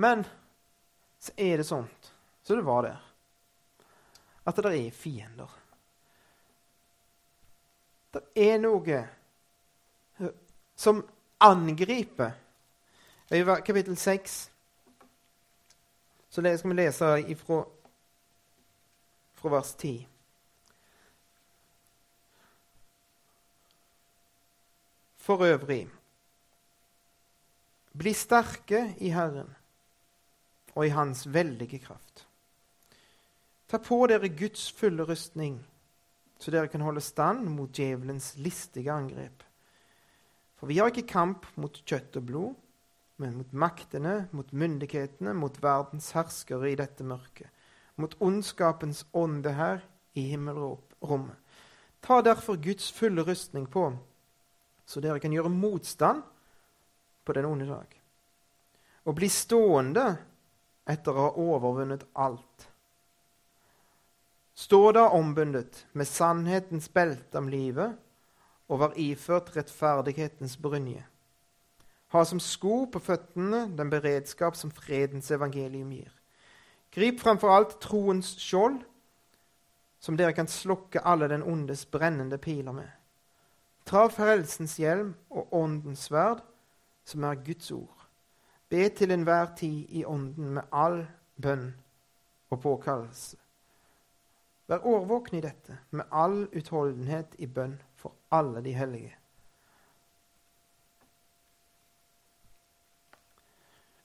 Men 0.00 0.24
så 1.20 1.34
er 1.36 1.60
det 1.60 1.68
sånt 1.68 2.12
så 2.42 2.56
det 2.56 2.64
var 2.66 2.82
der, 2.82 3.00
at 4.48 4.56
det 4.64 4.70
er 4.74 4.94
fiender. 4.96 5.50
Det 8.10 8.22
er 8.34 8.56
noe 8.58 9.02
som 10.74 11.02
angriper. 11.38 12.32
I 13.30 13.44
kapittel 13.44 13.96
6 13.96 14.38
så 16.30 16.42
skal 16.42 16.72
vi 16.72 16.74
lese 16.74 17.12
ifra, 17.30 17.60
fra 19.40 19.54
vers 19.54 19.74
10. 19.80 20.06
For 25.20 25.44
øvrig, 25.46 25.84
bli 27.96 28.12
sterke 28.16 28.94
i 29.00 29.12
Herren 29.14 29.48
og 30.74 30.86
i 30.86 30.92
Hans 30.94 31.26
veldige 31.26 31.78
kraft. 31.78 32.26
Ta 33.68 33.78
på 33.78 34.02
dere 34.10 34.28
Guds 34.28 34.70
fulle 34.72 35.04
rustning, 35.06 35.60
så 36.38 36.50
dere 36.50 36.68
kan 36.68 36.82
holde 36.82 37.00
stand 37.00 37.46
mot 37.48 37.70
djevelens 37.76 38.34
listige 38.36 38.92
angrep. 38.92 39.44
For 40.58 40.66
vi 40.66 40.78
har 40.78 40.90
ikke 40.90 41.08
kamp 41.08 41.46
mot 41.56 41.78
kjøtt 41.86 42.18
og 42.18 42.26
blod, 42.26 42.58
men 43.20 43.36
mot 43.36 43.52
maktene, 43.52 44.28
mot 44.32 44.52
myndighetene, 44.52 45.34
mot 45.36 45.56
verdens 45.62 46.10
herskere 46.16 46.72
i 46.72 46.78
dette 46.80 47.04
mørket, 47.04 47.48
mot 47.96 48.16
ondskapens 48.18 49.04
ånde 49.12 49.52
her 49.52 49.82
i 50.12 50.28
himmelrommet. 50.30 51.36
Ta 52.00 52.22
derfor 52.22 52.56
Guds 52.56 52.92
fulle 52.92 53.22
rustning 53.22 53.66
på, 53.66 53.90
så 54.86 55.00
dere 55.00 55.20
kan 55.20 55.32
gjøre 55.32 55.52
motstand 55.52 56.22
på 57.24 57.36
den 57.36 57.44
onde 57.44 57.68
dag, 57.68 58.00
og 59.04 59.16
bli 59.18 59.28
stående 59.28 60.06
etter 60.88 61.12
å 61.12 61.26
ha 61.26 61.32
overvunnet 61.38 62.06
alt. 62.18 62.68
Stå 64.56 64.92
da 64.92 65.06
ombundet 65.16 65.86
med 65.92 66.08
sannhetens 66.08 66.90
belte 66.92 67.38
om 67.38 67.48
livet 67.48 67.96
og 68.70 68.82
var 68.82 68.96
iført 69.00 69.54
rettferdighetens 69.56 70.56
brynje. 70.60 71.04
Ha 72.10 72.24
som 72.26 72.40
sko 72.42 72.84
på 72.90 73.00
føttene 73.02 73.68
den 73.78 73.90
beredskap 73.90 74.58
som 74.58 74.72
fredens 74.74 75.30
evangelium 75.30 75.92
gir. 75.94 76.10
Grip 76.94 77.20
framfor 77.20 77.50
alt 77.54 77.76
troens 77.80 78.34
skjold, 78.42 78.80
som 80.00 80.16
dere 80.16 80.32
kan 80.32 80.48
slokke 80.48 81.02
alle 81.04 81.28
den 81.28 81.42
ondes 81.42 81.84
brennende 81.86 82.38
piler 82.38 82.72
med. 82.72 82.88
Tra 83.86 84.08
frelsens 84.10 84.76
hjelm 84.80 85.14
og 85.30 85.54
åndens 85.54 86.08
sverd, 86.08 86.42
som 87.04 87.24
er 87.24 87.42
Guds 87.44 87.70
ord. 87.70 88.06
Be 88.70 88.88
til 88.88 89.10
enhver 89.10 89.54
tid 89.58 89.86
i 89.88 90.04
Ånden 90.04 90.54
med 90.54 90.62
all 90.72 91.02
bønn 91.42 91.72
og 92.50 92.60
påkallelse. 92.62 93.36
Vær 94.70 94.86
årvåkne 94.86 95.38
i 95.38 95.42
dette, 95.42 95.78
med 95.90 96.06
all 96.14 96.44
utholdenhet 96.54 97.34
i 97.38 97.46
bønn 97.50 97.74
for 97.98 98.14
alle 98.30 98.62
de 98.62 98.72
hellige. 98.72 99.16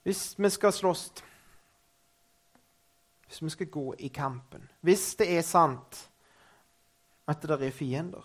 Hvis 0.02 0.34
vi 0.38 0.50
skal 0.50 0.72
slåss, 0.72 1.12
hvis 3.26 3.42
vi 3.42 3.50
skal 3.50 3.66
gå 3.66 3.94
i 3.98 4.08
kampen 4.08 4.68
Hvis 4.80 5.14
det 5.18 5.26
er 5.34 5.42
sant 5.42 6.10
at 7.26 7.42
det 7.42 7.48
der 7.50 7.66
er 7.66 7.74
fiender, 7.74 8.22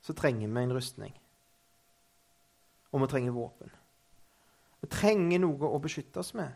så 0.00 0.12
trenger 0.14 0.46
vi 0.48 0.62
en 0.62 0.72
rustning. 0.72 1.14
Og 2.92 3.00
vi 3.02 3.06
trenger 3.10 3.34
våpen. 3.34 3.72
Vi 4.80 4.86
trenger 4.86 5.42
noe 5.42 5.66
å 5.66 5.80
beskytte 5.82 6.22
oss 6.22 6.30
med. 6.38 6.52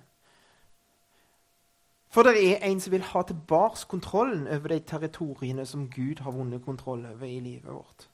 For 2.10 2.26
det 2.26 2.38
er 2.38 2.64
en 2.66 2.80
som 2.82 2.94
vil 2.94 3.06
ha 3.06 3.22
tilbake 3.26 3.86
kontrollen 3.90 4.46
over 4.50 4.72
de 4.72 4.80
territoriene 4.86 5.66
som 5.66 5.88
Gud 5.90 6.22
har 6.24 6.34
vunnet 6.34 6.64
kontroll 6.64 7.04
over 7.06 7.26
i 7.26 7.40
livet 7.42 7.70
vårt. 7.70 8.08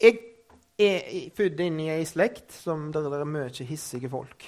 Jeg 0.00 0.18
er 0.80 1.30
født 1.36 1.60
inn 1.60 1.80
i 1.82 1.90
ei 1.92 2.06
slekt 2.08 2.54
som 2.54 2.88
der 2.94 3.10
er 3.14 3.26
mye 3.28 3.66
hissige 3.66 4.10
folk. 4.10 4.46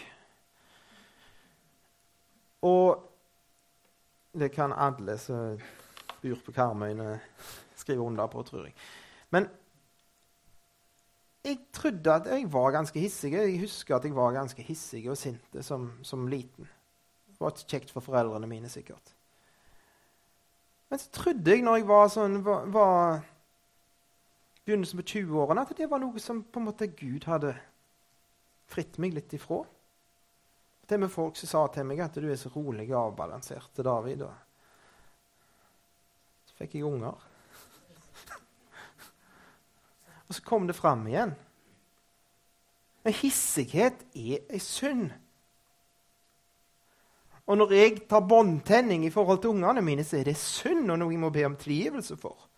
Og 2.63 3.03
det 4.39 4.53
kan 4.55 4.73
alle 4.73 5.19
som 5.19 5.59
bor 6.23 6.45
på 6.47 6.55
Karmøyene, 6.55 7.17
skrive 7.77 8.05
under 8.05 8.27
på, 8.31 8.43
tror 8.47 8.69
jeg. 8.69 8.75
Men 9.35 9.49
jeg 11.43 11.59
trodde 11.75 12.15
at 12.15 12.29
jeg 12.31 12.47
var 12.53 12.71
ganske 12.71 13.01
hissig. 13.01 13.33
Jeg 13.33 13.59
husker 13.61 13.97
at 13.97 14.05
jeg 14.07 14.15
var 14.15 14.33
ganske 14.33 14.63
hissig 14.63 15.09
og 15.11 15.19
sint 15.19 15.59
som, 15.67 15.91
som, 16.03 16.29
liten. 16.31 16.69
Det 17.27 17.41
var 17.41 17.51
ikke 17.51 17.71
kjekt 17.75 17.91
for 17.91 18.01
foreldrene 18.01 18.47
mine, 18.47 18.71
sikkert. 18.71 19.15
Men 20.91 20.99
så 20.99 21.11
trodde 21.11 21.51
jeg 21.51 21.65
når 21.65 21.81
jeg 21.81 21.89
var 21.89 22.09
sånn 22.13 22.39
var, 22.47 22.69
var 22.71 23.23
begynnelsen 24.63 25.01
på 25.01 25.09
20-årene, 25.17 25.65
at 25.67 25.75
det 25.77 25.91
var 25.91 26.03
noe 26.03 26.23
som 26.23 26.45
på 26.45 26.61
en 26.61 26.69
måte 26.69 26.93
Gud 26.95 27.27
hadde 27.27 27.57
fritt 28.71 29.01
meg 29.03 29.17
litt 29.17 29.35
ifra. 29.35 29.65
Det 30.87 30.99
med 30.99 31.13
folk 31.13 31.37
som 31.39 31.49
sa 31.49 31.67
til 31.73 31.87
meg 31.89 32.01
at 32.03 32.17
du 32.19 32.27
er 32.27 32.37
så 32.41 32.51
rolig 32.55 32.89
og 32.91 33.13
avbalansert 33.13 33.71
til 33.75 33.87
David. 33.87 34.23
Og 34.27 34.35
så 36.51 36.59
fikk 36.59 36.75
jeg 36.77 36.89
unger. 36.89 37.17
Og 40.29 40.37
så 40.37 40.43
kom 40.45 40.67
det 40.69 40.77
fram 40.77 41.07
igjen. 41.07 41.35
Men 43.03 43.19
hissighet 43.19 44.05
er 44.15 44.39
ei 44.47 44.61
synd. 44.63 45.11
Og 47.51 47.59
når 47.59 47.75
jeg 47.75 48.03
tar 48.11 48.23
båndtenning 48.27 49.05
i 49.07 49.11
forhold 49.11 49.43
til 49.43 49.51
ungene 49.57 49.83
mine, 49.83 50.05
så 50.07 50.21
er 50.21 50.31
det 50.31 50.39
synd 50.39 50.91
og 50.91 51.01
noe 51.01 51.13
jeg 51.13 51.21
må 51.23 51.31
be 51.35 51.45
om 51.49 51.57
tilgivelse 51.59 52.17
for. 52.21 52.49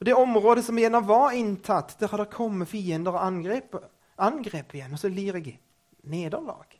Og 0.00 0.06
Det 0.08 0.14
området 0.18 0.64
som 0.66 0.78
gjerne 0.80 0.98
var 1.06 1.36
inntatt, 1.38 1.94
der 2.00 2.10
har 2.10 2.24
det 2.24 2.32
kommet 2.32 2.68
fiender 2.68 3.14
og 3.14 3.22
angrep, 3.22 3.76
angrep 4.22 4.74
igjen. 4.74 4.92
Og 4.94 5.00
så 5.02 5.10
lir 5.12 5.38
jeg 5.38 5.58
nederlag. 6.02 6.78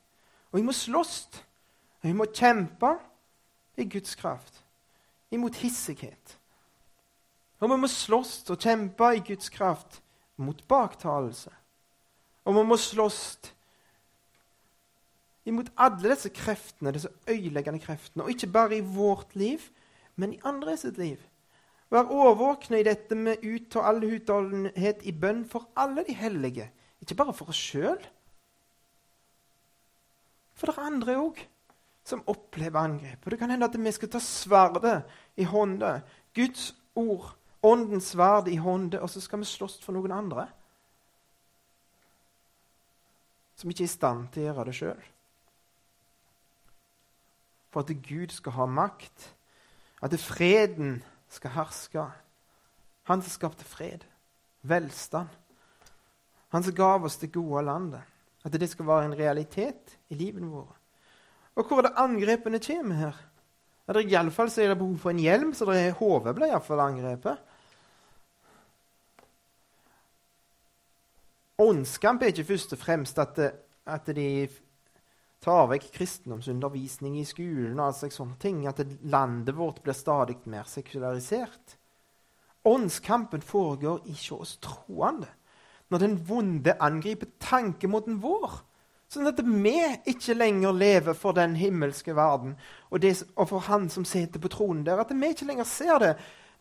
Og 0.52 0.60
jeg 0.60 0.66
må 0.66 0.74
slåss. 0.76 1.16
Og 2.02 2.10
jeg 2.10 2.18
må 2.18 2.26
kjempe 2.34 2.96
i 3.78 3.86
Guds 3.88 4.14
kraft 4.18 4.62
imot 5.32 5.56
hissighet. 5.62 6.36
Og 7.62 7.70
vi 7.70 7.78
må 7.78 7.88
slåss 7.88 8.50
og 8.50 8.60
kjempe 8.60 9.12
i 9.16 9.22
Guds 9.24 9.48
kraft 9.54 10.00
mot 10.36 10.58
baktalelse 10.68 11.52
Og 12.44 12.56
vi 12.56 12.62
må 12.66 12.76
slåss 12.76 13.20
imot 15.46 15.70
alle 15.78 16.10
disse 16.10 16.30
kreftene, 16.34 16.92
disse 16.94 17.10
øyeleggende 17.28 17.80
kreftene. 17.82 18.24
Og 18.24 18.30
ikke 18.30 18.46
bare 18.46 18.76
i 18.76 18.80
vårt 18.80 19.36
liv, 19.36 19.58
men 20.16 20.32
i 20.32 20.40
andre 20.44 20.76
sitt 20.76 20.98
liv. 20.98 21.18
Vær 21.90 22.10
årvåkne 22.10 22.80
i 22.80 22.86
dette 22.86 23.14
med 23.14 23.42
ut 23.44 23.76
all 23.76 24.04
utholdenhet 24.06 25.02
i 25.02 25.12
bønn 25.12 25.42
for 25.48 25.68
alle 25.76 26.04
de 26.06 26.14
hellige. 26.14 26.70
Ikke 27.02 27.18
bare 27.18 27.34
for 27.34 27.50
oss 27.50 27.58
sjøl. 27.58 28.00
For 30.54 30.70
det 30.70 30.78
er 30.78 30.86
andre 30.86 31.18
òg 31.18 31.42
som 32.06 32.22
opplever 32.30 32.80
angrep. 32.80 33.24
Og 33.24 33.30
Det 33.30 33.38
kan 33.38 33.50
hende 33.50 33.66
at 33.66 33.78
vi 33.78 33.92
skal 33.92 34.10
ta 34.10 34.18
sverdet 34.22 35.02
i 35.36 35.44
hånda, 35.44 36.00
Guds 36.34 36.72
ord, 36.94 37.34
åndens 37.62 38.12
sverd 38.14 38.48
i 38.48 38.56
hånda, 38.56 39.00
og 39.00 39.10
så 39.10 39.20
skal 39.20 39.38
vi 39.38 39.44
slåss 39.44 39.80
for 39.82 39.94
noen 39.94 40.12
andre 40.12 40.48
som 43.62 43.70
ikke 43.70 43.84
er 43.84 43.90
i 43.90 43.92
stand 43.92 44.24
til 44.34 44.42
å 44.42 44.46
gjøre 44.48 44.64
det 44.66 44.74
sjøl. 44.74 45.02
For 47.70 47.84
at 47.84 47.92
Gud 48.02 48.32
skal 48.34 48.56
ha 48.56 48.66
makt, 48.66 49.28
at 50.02 50.16
freden 50.18 50.96
skal 51.30 51.54
herske. 51.54 52.08
Han 53.06 53.22
som 53.22 53.30
skapte 53.30 53.64
fred, 53.64 54.02
velstand. 54.66 55.30
Han 56.52 56.64
som 56.64 56.74
gav 56.76 57.04
oss 57.04 57.16
det 57.20 57.32
gode 57.32 57.64
landet. 57.64 58.08
At 58.44 58.54
det 58.58 58.68
skal 58.70 58.88
være 58.88 59.08
en 59.08 59.18
realitet 59.18 59.96
i 60.12 60.18
livene 60.18 60.50
våre. 60.50 60.76
Og 61.56 61.68
hvor 61.68 61.82
er 61.82 61.88
det 61.88 62.00
angrepene 62.00 62.60
kommer 62.62 62.98
her? 62.98 63.20
Ja, 63.86 63.94
det 63.94 64.04
er 64.04 64.12
Iallfall 64.14 64.50
er 64.56 64.72
det 64.72 64.78
behov 64.78 64.98
for 65.02 65.12
en 65.12 65.22
hjelm, 65.22 65.54
så 65.54 65.66
det 65.68 65.96
hodet 65.98 66.34
ble 66.36 66.48
iallfall 66.48 66.80
angrepet. 66.84 67.40
Åndskamp 71.62 72.22
er 72.22 72.32
ikke 72.32 72.48
først 72.52 72.74
og 72.74 72.80
fremst 72.80 73.18
at, 73.22 73.34
det, 73.36 73.50
at 73.86 74.08
de 74.16 74.48
tar 75.42 75.66
vekk 75.70 75.90
kristendomsundervisning 75.96 77.18
i 77.20 77.26
skolen, 77.26 77.78
og 77.78 77.90
altså 77.90 78.10
sånne 78.14 78.38
ting, 78.42 78.64
at 78.70 78.80
landet 79.02 79.56
vårt 79.58 79.82
blir 79.84 79.96
stadig 79.98 80.38
mer 80.50 80.68
sekularisert. 80.70 81.76
Åndskampen 82.66 83.42
foregår 83.42 84.06
ikke 84.06 84.38
hos 84.38 84.56
troende. 84.62 85.28
Når 85.92 86.00
den 86.00 86.18
vonde 86.26 86.76
angriper 86.80 87.28
tankemåten 87.42 88.20
vår, 88.22 88.62
Sånn 89.12 89.28
at 89.28 89.40
vi 89.44 89.74
ikke 90.08 90.32
lenger 90.38 90.72
lever 90.72 91.16
for 91.18 91.36
den 91.36 91.52
himmelske 91.60 92.14
verden 92.16 92.54
og, 92.88 93.02
det, 93.02 93.10
og, 93.34 93.44
for 93.50 93.64
Han 93.66 93.90
som 93.92 94.06
sitter 94.08 94.40
på 94.40 94.48
tronen 94.54 94.86
der. 94.86 95.02
At 95.02 95.12
vi 95.12 95.28
ikke 95.34 95.50
lenger 95.50 95.68
ser 95.68 95.98
det, 96.00 96.12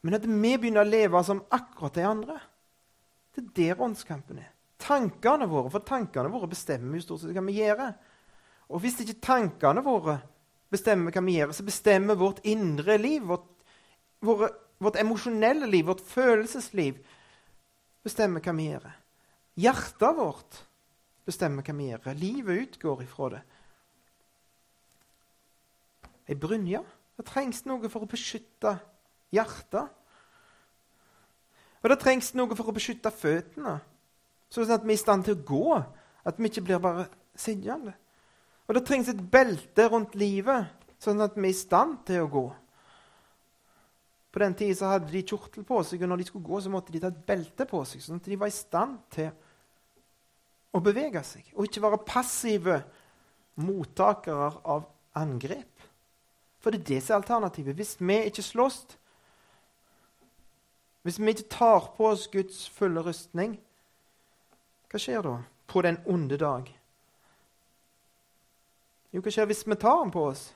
men 0.03 0.17
at 0.17 0.25
vi 0.27 0.55
begynner 0.57 0.83
å 0.83 0.89
leve 0.89 1.21
som 1.23 1.39
akkurat 1.47 1.95
de 1.95 2.03
andre. 2.09 2.35
Det 3.31 3.45
er 3.45 3.53
der 3.55 3.83
åndskampen 3.85 4.41
er. 4.43 4.49
Tankene 4.81 5.47
våre, 5.47 5.71
For 5.71 5.85
tankene 5.87 6.31
våre 6.33 6.49
bestemmer 6.51 6.99
jo 6.99 7.05
stort 7.05 7.23
sett 7.23 7.37
hva 7.37 7.45
vi 7.45 7.55
gjør. 7.61 7.85
Og 8.67 8.83
hvis 8.83 8.99
ikke 8.99 9.21
tankene 9.23 9.83
våre 9.85 10.17
bestemmer 10.73 11.15
hva 11.15 11.23
vi 11.23 11.37
gjør, 11.37 11.53
så 11.55 11.63
bestemmer 11.67 12.19
vårt 12.19 12.43
indre 12.43 12.97
liv, 12.99 13.23
vårt, 13.31 13.47
våre, 14.27 14.51
vårt 14.83 14.99
emosjonelle 14.99 15.71
liv, 15.71 15.87
vårt 15.87 16.03
følelsesliv, 16.03 16.99
bestemmer 18.03 18.43
hva 18.43 18.57
vi 18.59 18.67
gjør. 18.73 18.91
Hjertet 19.59 20.15
vårt 20.15 20.61
bestemmer 21.27 21.65
hva 21.65 21.75
vi 21.75 21.89
gjør. 21.89 22.13
Livet 22.17 22.61
utgår 22.67 23.03
ifra 23.03 23.29
det. 23.35 23.41
Ei 26.31 26.37
brynje. 26.39 26.83
Det 27.19 27.27
trengs 27.27 27.65
noe 27.67 27.89
for 27.91 28.05
å 28.05 28.09
beskytte 28.09 28.77
hjertet. 29.35 29.89
Og 31.81 31.89
det 31.89 31.97
trengs 32.01 32.31
noe 32.37 32.55
for 32.55 32.69
å 32.69 32.75
beskytte 32.75 33.11
føttene, 33.13 33.79
sånn 34.53 34.71
at 34.73 34.83
vi 34.85 34.93
er 34.93 34.99
i 34.99 35.01
stand 35.01 35.25
til 35.25 35.37
å 35.37 35.45
gå. 35.45 35.79
At 36.21 36.37
vi 36.37 36.49
ikke 36.51 36.63
blir 36.67 36.81
bare 36.81 37.07
sittende. 37.33 37.95
Og 38.69 38.77
det 38.77 38.85
trengs 38.87 39.09
et 39.09 39.21
belte 39.33 39.87
rundt 39.89 40.13
livet, 40.15 40.69
sånn 41.01 41.21
at 41.25 41.33
vi 41.35 41.49
er 41.49 41.55
i 41.55 41.57
stand 41.57 42.03
til 42.07 42.23
å 42.23 42.29
gå. 42.31 42.45
På 44.31 44.39
den 44.39 44.55
tida 44.55 44.93
hadde 44.93 45.11
de 45.11 45.23
kjortel 45.27 45.65
på 45.67 45.81
seg, 45.83 46.03
og 46.03 46.11
når 46.11 46.21
de 46.21 46.27
skulle 46.29 46.47
gå, 46.47 46.59
så 46.63 46.71
måtte 46.71 46.93
de 46.93 47.01
ta 47.03 47.11
et 47.11 47.23
belte 47.27 47.67
på 47.67 47.81
seg, 47.87 48.03
sånn 48.03 48.21
at 48.21 48.29
de 48.31 48.39
var 48.39 48.51
i 48.51 48.55
stand 48.55 49.01
til 49.11 49.31
å 50.71 50.79
bevege 50.83 51.23
seg, 51.27 51.49
og 51.57 51.67
ikke 51.67 51.83
være 51.83 51.99
passive 52.07 52.77
mottakere 53.59 54.53
av 54.71 54.87
angrep. 55.19 55.87
For 56.63 56.71
det 56.71 56.79
er 56.81 56.89
det 56.93 57.01
som 57.03 57.15
er 57.15 57.23
alternativet. 57.23 57.75
Hvis 57.75 57.97
vi 57.99 58.17
ikke 58.29 58.45
slåss, 58.45 58.79
hvis 61.01 61.19
vi 61.19 61.33
ikke 61.33 61.49
tar 61.49 61.89
på 61.97 62.07
oss 62.13 62.27
Guds 62.31 62.69
fulle 62.69 63.01
rustning, 63.03 63.57
hva 64.91 65.01
skjer 65.01 65.25
da 65.25 65.35
på 65.71 65.81
den 65.83 65.97
onde 66.05 66.37
dag? 66.37 66.69
Jo, 69.11 69.19
hva 69.19 69.33
skjer 69.33 69.49
hvis 69.49 69.65
vi 69.67 69.75
tar 69.75 70.03
den 70.03 70.13
på 70.13 70.27
oss? 70.29 70.51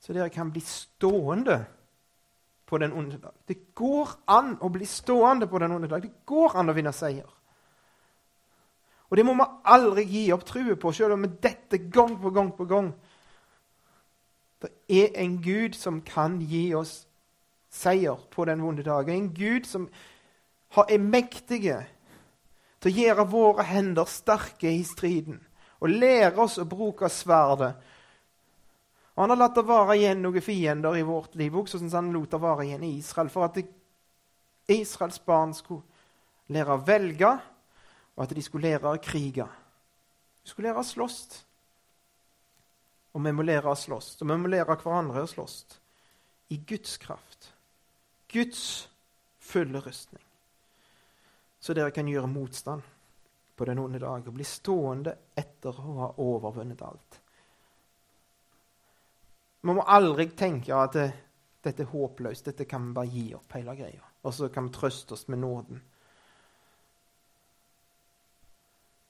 Så 0.00 0.14
dere 0.16 0.32
kan 0.32 0.50
bli 0.50 0.62
stående 0.64 1.60
på 2.66 2.78
den 2.78 2.92
onde 2.92 3.18
dag. 3.22 3.34
Det 3.46 3.74
går 3.74 4.08
an 4.26 4.56
å 4.60 4.70
bli 4.72 4.86
stående 4.86 5.46
på 5.46 5.58
den 5.62 5.72
onde 5.72 5.88
dag. 5.88 6.02
Det 6.02 6.26
går 6.26 6.56
an 6.58 6.70
å 6.70 6.74
vinne 6.76 6.92
seier. 6.94 7.28
Og 9.06 9.16
det 9.16 9.24
må 9.26 9.36
vi 9.38 9.46
aldri 9.70 10.04
gi 10.10 10.24
opp 10.34 10.42
troen 10.48 10.78
på, 10.82 10.92
selv 10.92 11.14
om 11.14 11.22
vi 11.22 11.36
detter 11.42 11.84
gang 11.94 12.16
på 12.22 12.32
gang 12.34 12.50
på 12.56 12.66
gang. 12.66 12.90
Det 14.62 14.72
er 14.90 15.20
en 15.22 15.36
Gud 15.42 15.76
som 15.78 16.00
kan 16.02 16.40
gi 16.42 16.72
oss 16.74 17.04
seier 17.70 18.18
på 18.30 18.46
den 18.48 18.62
vonde 18.64 18.82
dagen. 18.82 19.14
En 19.14 19.34
Gud 19.34 19.68
som 19.68 19.86
er 20.76 20.98
mektig 20.98 21.62
til 21.66 22.90
å 22.90 22.96
gjøre 22.96 23.28
våre 23.30 23.66
hender 23.68 24.08
sterke 24.10 24.72
i 24.72 24.82
striden 24.84 25.38
og 25.80 25.92
lære 25.92 26.40
oss 26.40 26.58
å 26.58 26.66
bruke 26.68 27.08
sverdet. 27.12 27.76
Og 29.16 29.22
Han 29.22 29.32
har 29.32 29.40
latt 29.40 29.56
det 29.56 29.64
vare 29.64 29.96
igjen 29.96 30.20
noen 30.22 30.44
fiender 30.44 30.96
i 30.96 31.04
vårt 31.06 31.34
liv, 31.40 31.54
også 31.56 31.80
sånn 31.80 31.90
som 31.90 32.04
han 32.04 32.14
lot 32.14 32.30
det 32.30 32.40
vare 32.40 32.66
igjen 32.66 32.84
i 32.84 32.98
Israel, 32.98 33.30
for 33.32 33.48
at 33.48 33.56
Israels 34.68 35.18
barn 35.24 35.54
skulle 35.56 36.52
lære 36.52 36.76
å 36.76 36.84
velge 36.84 37.30
og 38.16 38.24
at 38.24 38.34
de 38.36 38.42
skulle 38.44 38.70
lære 38.70 38.92
å 38.92 39.02
krige. 39.02 39.46
De 40.42 40.50
skulle 40.50 40.70
lære 40.70 40.80
å 40.80 40.88
slåss. 40.88 41.20
Og 43.16 43.24
vi 43.24 43.32
må 43.32 43.44
lære 43.44 43.72
å 43.72 43.76
slåss. 43.76 44.14
Og 44.20 44.30
vi 44.30 44.38
må 44.40 44.52
lære 44.52 44.76
hverandre 44.76 45.24
å 45.24 45.28
slåss. 45.30 45.56
I 46.52 46.60
Guds 46.68 46.96
kraft. 47.02 47.50
Guds 48.32 48.88
fulle 49.40 49.80
rustning. 49.84 50.22
Så 51.60 51.74
dere 51.74 51.92
kan 51.92 52.08
gjøre 52.08 52.30
motstand 52.30 52.84
på 53.56 53.64
den 53.64 53.80
onde 53.80 54.00
dag 54.00 54.26
og 54.28 54.36
bli 54.36 54.44
stående 54.44 55.16
etter 55.36 55.76
å 55.76 55.94
ha 56.00 56.10
overvunnet 56.22 56.82
alt. 56.84 57.20
Vi 59.66 59.74
må 59.74 59.82
aldri 59.90 60.28
tenke 60.38 60.74
at 60.78 60.94
det, 60.94 61.08
dette 61.66 61.82
er 61.82 61.90
håpløst, 61.90 62.46
dette 62.46 62.68
kan 62.70 62.84
vi 62.86 62.94
bare 62.94 63.10
gi 63.10 63.24
opp 63.34 63.56
hele 63.56 63.74
greia. 63.74 64.04
Og 64.22 64.34
så 64.34 64.48
kan 64.52 64.68
vi 64.68 64.74
trøste 64.76 65.16
oss 65.16 65.26
med 65.32 65.40
nåden. 65.42 65.80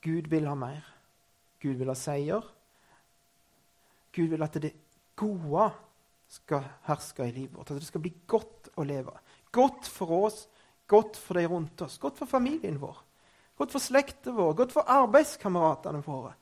Gud 0.06 0.30
vil 0.32 0.46
ha 0.48 0.54
mer. 0.56 0.86
Gud 1.60 1.76
vil 1.76 1.90
ha 1.92 1.96
seier. 1.98 2.44
Gud 4.16 4.32
vil 4.32 4.46
at 4.46 4.56
det 4.62 4.72
gode 5.18 5.66
skal 6.32 6.64
herske 6.88 7.26
i 7.26 7.34
livet 7.34 7.56
vårt. 7.56 7.74
At 7.74 7.82
det 7.82 7.90
skal 7.90 8.04
bli 8.06 8.14
godt 8.28 8.70
å 8.76 8.86
leve. 8.88 9.12
Godt 9.52 9.88
for 9.92 10.14
oss, 10.24 10.46
godt 10.88 11.20
for 11.20 11.36
de 11.36 11.44
rundt 11.50 11.84
oss, 11.84 11.98
godt 12.00 12.16
for 12.22 12.30
familien 12.30 12.80
vår. 12.80 13.02
Godt 13.56 13.76
for 13.76 13.82
slekten 13.82 14.36
vår, 14.36 14.56
godt 14.56 14.72
for 14.72 14.88
arbeidskameratene 14.92 16.02
våre. 16.04 16.32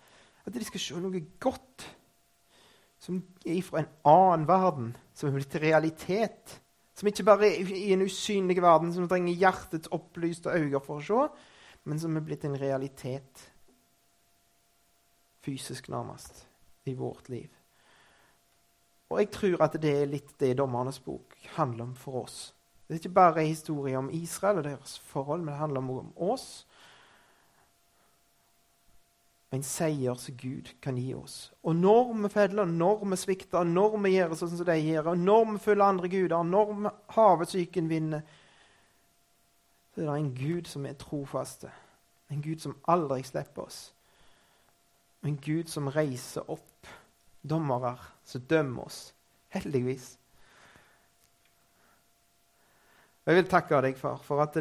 At 0.45 0.55
de 0.55 0.67
skal 0.67 0.83
se 0.83 1.03
noe 1.03 1.27
godt 1.43 1.87
som 3.05 3.21
er 3.45 3.61
fra 3.63 3.83
en 3.83 3.91
annen 4.09 4.47
verden, 4.49 4.93
som 5.15 5.29
er 5.29 5.37
blitt 5.37 5.57
realitet. 5.61 6.61
Som 6.97 7.11
ikke 7.11 7.27
bare 7.27 7.51
er 7.51 7.73
i 7.75 7.91
en 7.93 8.05
usynlig 8.07 8.63
verden 8.63 8.93
som 8.95 9.09
trenger 9.11 9.37
hjertets 9.37 9.91
opplyste 9.93 10.55
øyne 10.55 10.81
for 10.81 11.03
å 11.03 11.05
se, 11.05 11.27
men 11.85 12.01
som 12.01 12.17
er 12.17 12.25
blitt 12.25 12.47
en 12.49 12.57
realitet 12.57 13.51
fysisk 15.45 15.91
nærmest, 15.93 16.47
i 16.89 16.95
vårt 16.97 17.29
liv. 17.29 17.51
Og 19.13 19.19
jeg 19.21 19.31
tror 19.35 19.65
at 19.67 19.77
det 19.83 19.93
er 19.93 20.09
litt 20.09 20.33
det 20.41 20.55
Dommernes 20.59 21.01
bok 21.05 21.37
handler 21.59 21.91
om 21.91 21.97
for 21.99 22.23
oss. 22.25 22.55
Det 22.87 22.97
er 22.97 23.03
ikke 23.03 23.17
bare 23.17 23.43
en 23.43 23.53
historie 23.53 23.99
om 23.99 24.09
Israel 24.13 24.63
og 24.63 24.65
deres 24.65 24.97
forhold, 24.99 25.45
men 25.45 25.53
det 25.53 25.61
handler 25.61 25.81
om 25.81 26.13
oss. 26.17 26.65
En 29.55 29.63
seier 29.63 30.19
som 30.19 30.37
Gud 30.41 30.73
kan 30.83 30.97
gi 30.99 31.13
oss. 31.15 31.53
Og 31.63 31.77
når 31.79 32.13
vi 32.25 32.31
feller, 32.33 32.67
når 32.67 33.05
vi 33.05 33.19
svikter, 33.21 33.67
når 33.69 33.99
vi 34.03 34.17
gjør 34.17 34.35
sånn 34.39 34.57
som 34.57 34.67
de 34.67 34.79
gjør, 34.81 35.13
og 35.13 35.21
når 35.21 35.45
vi 35.53 35.63
følger 35.63 35.85
andre 35.87 36.11
guder, 36.11 36.49
når 36.49 36.73
vi 36.75 36.93
havesyken 37.15 37.91
vinner, 37.93 38.25
så 39.95 40.03
er 40.03 40.09
det 40.09 40.17
en 40.19 40.33
Gud 40.35 40.67
som 40.67 40.87
er 40.91 40.97
trofaste. 40.99 41.71
En 42.33 42.43
Gud 42.43 42.65
som 42.65 42.75
aldri 42.91 43.23
slipper 43.23 43.69
oss. 43.69 43.83
En 45.25 45.37
Gud 45.39 45.71
som 45.71 45.93
reiser 45.95 46.51
opp 46.51 46.91
dommere 47.45 47.95
som 48.27 48.43
dømmer 48.51 48.89
oss. 48.89 49.13
Heldigvis. 49.55 50.17
Og 53.25 53.33
Jeg 53.33 53.39
vil 53.39 53.53
takke 53.53 53.81
deg, 53.87 53.97
far, 53.97 54.19
for 54.25 54.43
at 54.43 54.59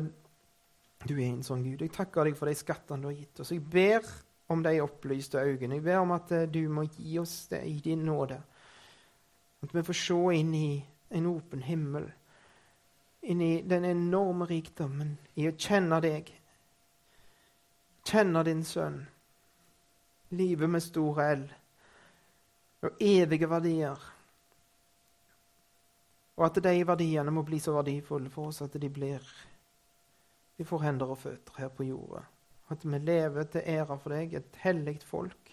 Du 1.04 1.18
er 1.18 1.26
en 1.28 1.44
sånn 1.44 1.66
Gud. 1.66 1.82
Jeg 1.82 1.92
takker 1.92 2.30
deg 2.30 2.38
for 2.40 2.48
de 2.48 2.56
skattene 2.56 3.04
du 3.04 3.10
har 3.10 3.18
gitt 3.18 3.42
oss. 3.44 3.52
Jeg 3.52 3.60
ber 3.60 4.06
om 4.48 4.64
de 4.64 4.82
opplyste 4.82 5.38
øynene. 5.38 5.76
Jeg 5.76 5.84
ber 5.84 5.98
om 5.98 6.12
at 6.12 6.32
eh, 6.32 6.50
du 6.50 6.68
må 6.70 6.84
gi 6.84 7.18
oss 7.20 7.48
det 7.48 7.64
i 7.68 7.80
din 7.80 8.06
nåde. 8.06 8.42
At 9.64 9.76
vi 9.76 9.84
får 9.84 9.94
se 9.94 10.20
inn 10.40 10.54
i 10.56 10.86
en 11.10 11.26
åpen 11.26 11.64
himmel. 11.64 12.12
Inn 13.22 13.42
i 13.42 13.62
den 13.62 13.86
enorme 13.86 14.46
rikdommen 14.46 15.18
i 15.36 15.48
å 15.48 15.56
kjenne 15.56 16.02
deg. 16.04 16.32
Kjenne 18.04 18.44
din 18.44 18.66
sønn. 18.68 19.00
Livet 20.36 20.70
med 20.70 20.84
store 20.84 21.30
L. 21.38 21.46
Og 22.84 23.00
evige 23.00 23.48
verdier. 23.48 24.10
Og 26.36 26.46
at 26.50 26.60
de 26.66 26.76
verdiene 26.84 27.32
må 27.32 27.46
bli 27.48 27.62
så 27.64 27.78
verdifulle 27.78 28.32
for 28.34 28.52
oss 28.52 28.64
at 28.66 28.76
de 28.82 28.90
blir 28.90 29.24
Vi 30.58 30.66
får 30.68 30.84
hender 30.84 31.10
og 31.10 31.18
føtter 31.18 31.56
her 31.58 31.72
på 31.74 31.88
jorda. 31.88 32.26
At 32.72 32.86
vi 32.86 33.00
lever 33.00 33.50
til 33.52 33.66
ære 33.66 33.98
for 34.00 34.16
deg, 34.16 34.34
et 34.34 34.60
hellig 34.64 35.00
folk. 35.06 35.52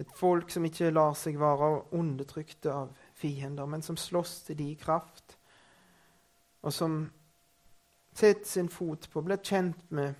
Et 0.00 0.12
folk 0.16 0.50
som 0.50 0.64
ikke 0.64 0.90
lar 0.90 1.14
seg 1.18 1.36
være 1.40 1.94
undertrykte 1.94 2.72
av 2.72 2.92
fiender, 3.18 3.68
men 3.68 3.84
som 3.84 3.98
slåss 4.00 4.40
til 4.48 4.58
de 4.58 4.70
kraft, 4.80 5.36
og 6.62 6.72
som 6.72 7.02
setter 8.14 8.48
sin 8.48 8.70
fot 8.70 9.08
på, 9.12 9.22
blir 9.24 9.40
kjent 9.42 9.90
med 9.90 10.14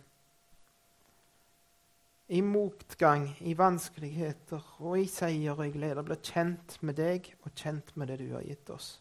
i 2.33 2.41
motgang, 2.41 3.26
i 3.45 3.53
vanskeligheter 3.59 4.62
og 4.80 4.97
i 5.03 5.09
seier 5.11 5.59
og 5.59 5.66
i 5.66 5.74
glede, 5.74 6.05
blir 6.07 6.20
kjent 6.24 6.78
med 6.80 6.97
deg 6.97 7.28
og 7.43 7.53
kjent 7.53 7.93
med 7.97 8.09
det 8.09 8.22
du 8.22 8.30
har 8.33 8.47
gitt 8.47 8.70
oss. 8.72 8.95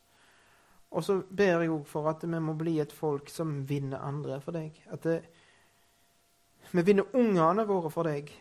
Og 0.91 1.05
så 1.07 1.21
ber 1.29 1.61
jeg 1.63 1.71
òg 1.71 1.85
for 1.87 2.09
at 2.11 2.25
vi 2.27 2.41
må 2.43 2.57
bli 2.59 2.75
et 2.83 2.91
folk 2.91 3.31
som 3.31 3.61
vinner 3.69 4.03
andre 4.03 4.41
for 4.43 4.57
deg. 4.57 4.75
At 4.91 5.07
det, 5.07 5.21
vi 6.71 6.81
vinner 6.81 7.15
ungene 7.15 7.65
våre 7.67 7.91
for 7.91 8.07
deg. 8.07 8.31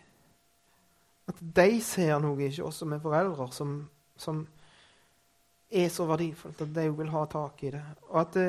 At 1.31 1.39
de 1.41 1.81
ser 1.83 2.19
noe 2.23 2.47
ikke 2.47 2.67
oss 2.67 2.81
som 2.83 2.95
er 2.95 3.03
foreldre, 3.03 3.47
som, 3.55 3.77
som 4.19 4.45
er 5.71 5.91
så 5.93 6.07
verdifullt 6.09 6.63
at 6.65 6.73
de 6.75 6.87
vil 6.95 7.11
ha 7.13 7.25
tak 7.31 7.63
i 7.67 7.73
det. 7.75 7.83
Og 8.11 8.21
at 8.23 8.39
det, 8.39 8.49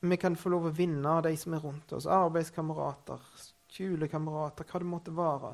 vi 0.00 0.18
kan 0.20 0.36
få 0.38 0.52
lov 0.52 0.68
å 0.68 0.74
vinne 0.74 1.14
de 1.24 1.34
som 1.40 1.56
er 1.56 1.64
rundt 1.64 1.92
oss. 1.96 2.06
Arbeidskamerater, 2.06 3.24
skolekamerater, 3.68 4.68
hva 4.68 4.82
det 4.82 4.90
måtte 4.90 5.16
være. 5.16 5.52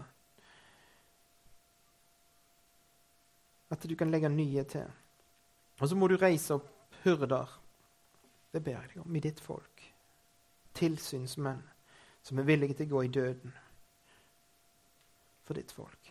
At 3.75 3.87
du 3.91 3.95
kan 3.99 4.13
legge 4.13 4.31
nye 4.31 4.67
til. 4.71 4.91
Og 5.81 5.91
så 5.91 5.99
må 5.99 6.07
du 6.11 6.19
reise 6.21 6.59
opp 6.61 6.71
hyrder. 7.03 7.51
Det 8.55 8.63
ber 8.63 8.79
jeg 8.79 8.93
deg 8.95 9.03
om 9.03 9.17
i 9.17 9.23
ditt 9.25 9.41
folk. 9.43 9.87
Tilsynsmenn 10.79 11.63
som 12.25 12.39
er 12.41 12.49
villige 12.49 12.75
til 12.79 12.89
å 12.89 12.95
gå 12.97 13.05
i 13.05 13.13
døden 13.13 13.55
for 15.45 15.61
ditt 15.61 15.73
folk. 15.77 16.04